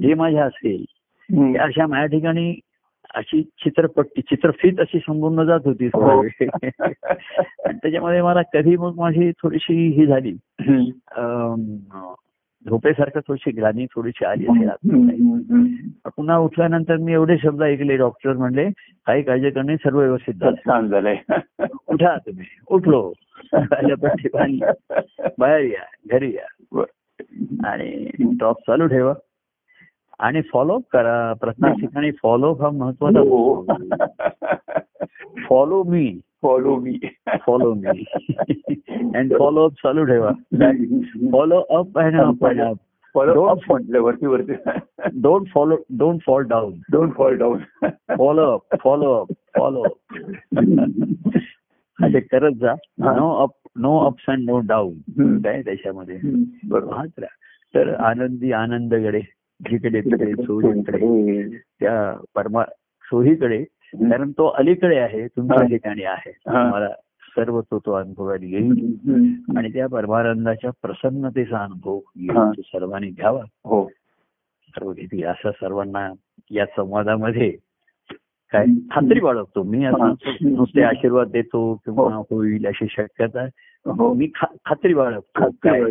[0.00, 0.84] जे माझ्या असेल.
[1.56, 2.54] अशा माझ्या ठिकाणी
[3.14, 6.22] अशी चित्रपट्टी चित्रफीत अशी संपूर्ण जात होती हो.
[7.64, 10.36] आणि त्याच्यामध्ये मला कधी मग माझी थोडीशी ही झाली.
[12.68, 14.68] झोपेसारखं थोडीशी ग्लानी थोडीशी आली असेल.
[16.04, 18.70] पुन्हा उठल्यानंतर मी एवढे शब्द ऐकले डॉक्टर म्हणले
[19.06, 20.70] काही काळजी करणे सर्व व्यवस्थित झालं.
[21.88, 23.12] उठा तुम्ही उठलो.
[23.52, 24.60] बांधली
[25.38, 26.82] बाहेर या घरी या.
[27.64, 28.10] आणि
[28.40, 29.14] टॉप चालू ठेवा.
[30.18, 31.32] आणि फॉलोअप करा.
[31.40, 33.64] प्रत्येक ठिकाणी फॉलोअप हा महत्त्वाचा हो.
[35.48, 36.98] Follow me follow me
[37.46, 38.04] follow me
[39.14, 40.30] and follow up चालू ठेवा.
[41.32, 42.76] Follow up and up up
[43.14, 44.52] follow up म्हटलं वरती वरती.
[45.22, 47.58] Don't follow don't fall down don't fall down
[48.18, 49.82] follow up follow up follow
[51.98, 52.74] असे करत जा.
[52.98, 56.18] No up no ups and no down काय त्याच्यामध्ये?
[56.68, 57.24] बरोबर.
[57.74, 59.20] तर आनंदी आनंदकडे
[59.60, 62.64] जिकडे तिकडे चोहीकडे त्या परमा
[63.10, 65.66] चोहीकडे कारण तो अलीकडे आहे तुमच्या हा.
[65.66, 66.30] ठिकाणी आहे.
[66.30, 66.62] हा.
[66.62, 66.88] तुम्हाला
[67.36, 68.70] सर्व तो तो अनुभवायला येईल.
[69.56, 72.50] आणि त्या परमानंदाच्या प्रसन्नतेचा अनुभव येईल हा.
[72.58, 73.42] सर्वांनी घ्यावा.
[73.64, 73.88] हो.
[74.68, 76.12] सर्व घेतील असं सर्वांना
[76.50, 77.50] या संवादामध्ये
[78.52, 78.64] काय.
[78.90, 79.62] खात्री बाळगतो.
[79.62, 79.90] मी हा.
[79.90, 83.44] असं नुसते आशीर्वाद देतो किंवा होईल अशी शक्यता
[83.86, 84.14] हो.
[84.14, 84.30] मी
[84.64, 85.50] खात्री बाळगतो.
[85.50, 85.82] काय?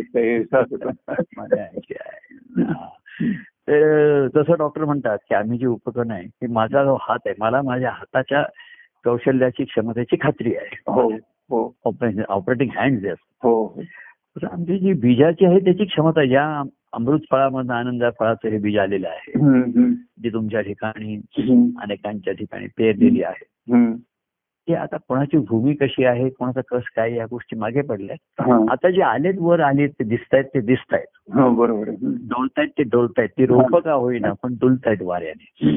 [3.70, 7.62] तर तसं डॉक्टर म्हणतात की आम्ही जे उपकरण आहे की माझा जो हात आहे मला
[7.62, 8.42] माझ्या हाताच्या
[9.04, 10.76] कौशल्याची क्षमतेची खात्री आहे.
[10.86, 11.08] हो
[11.50, 11.76] हो.
[12.28, 13.46] ऑपरेटिंग हँड जे असतात.
[13.46, 13.82] हो.
[14.42, 16.62] तर आमची जी बीजाची आहे त्याची क्षमता ज्या
[16.92, 19.32] अमृत फळामधून आनंदा फळाचं हे बीज आलेलं आहे.
[20.22, 21.16] जे तुमच्या ठिकाणी
[21.82, 23.72] अनेकांच्या ठिकाणी पेरलेली आहे.
[24.68, 28.58] ते आता कोणाची भूमी कशी आहे कोणाचा कस काय या गोष्टी मागे पडल्या हा.
[28.70, 31.06] आता जे आलेत वर आलेत ते दिसतायत ते दिसतायत.
[31.34, 31.88] हो बरोबर.
[32.30, 33.28] डोलतायत ते डोलतायत.
[33.28, 35.68] ती रोपं का होईना पण डुलतायत वाऱ्याने.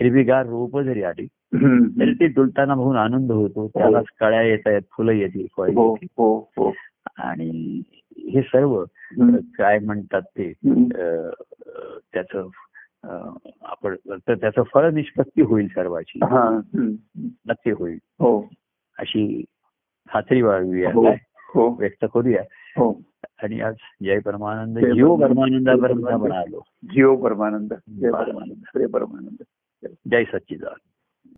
[0.00, 1.26] हिरवीगार रोपं जरी आली.
[1.54, 3.66] तरी ते डुलताना बघून आनंद होतो.
[3.68, 6.72] त्यालाच कळ्या येत आहेत फुलं येतील फळं हो हो हो.
[7.18, 7.82] आणि
[8.34, 8.84] हे सर्व.
[9.58, 10.52] काय म्हणतात ते
[12.12, 12.48] त्याचं
[13.62, 16.18] आपण तर त्याचं फळ निष्पत्ती होईल सर्वाची.
[16.22, 16.60] हा.
[17.48, 17.98] नक्की होईल.
[18.02, 18.40] हो.
[18.98, 19.44] अशी
[20.12, 20.90] खात्री बाळगूया.
[20.92, 21.08] हो
[21.54, 21.76] हो.
[21.78, 22.42] व्यक्त करूया.
[22.76, 23.02] हो.
[23.42, 25.68] आणि आज जय परमानंद जीव परमानंद.
[25.68, 26.60] परमानंदापर्यंत आपण आलो.
[26.84, 28.10] जीव परमानंद जय.
[28.10, 29.42] परमानंद जय परमानंद.
[30.10, 30.89] जय सच्चिदानंद.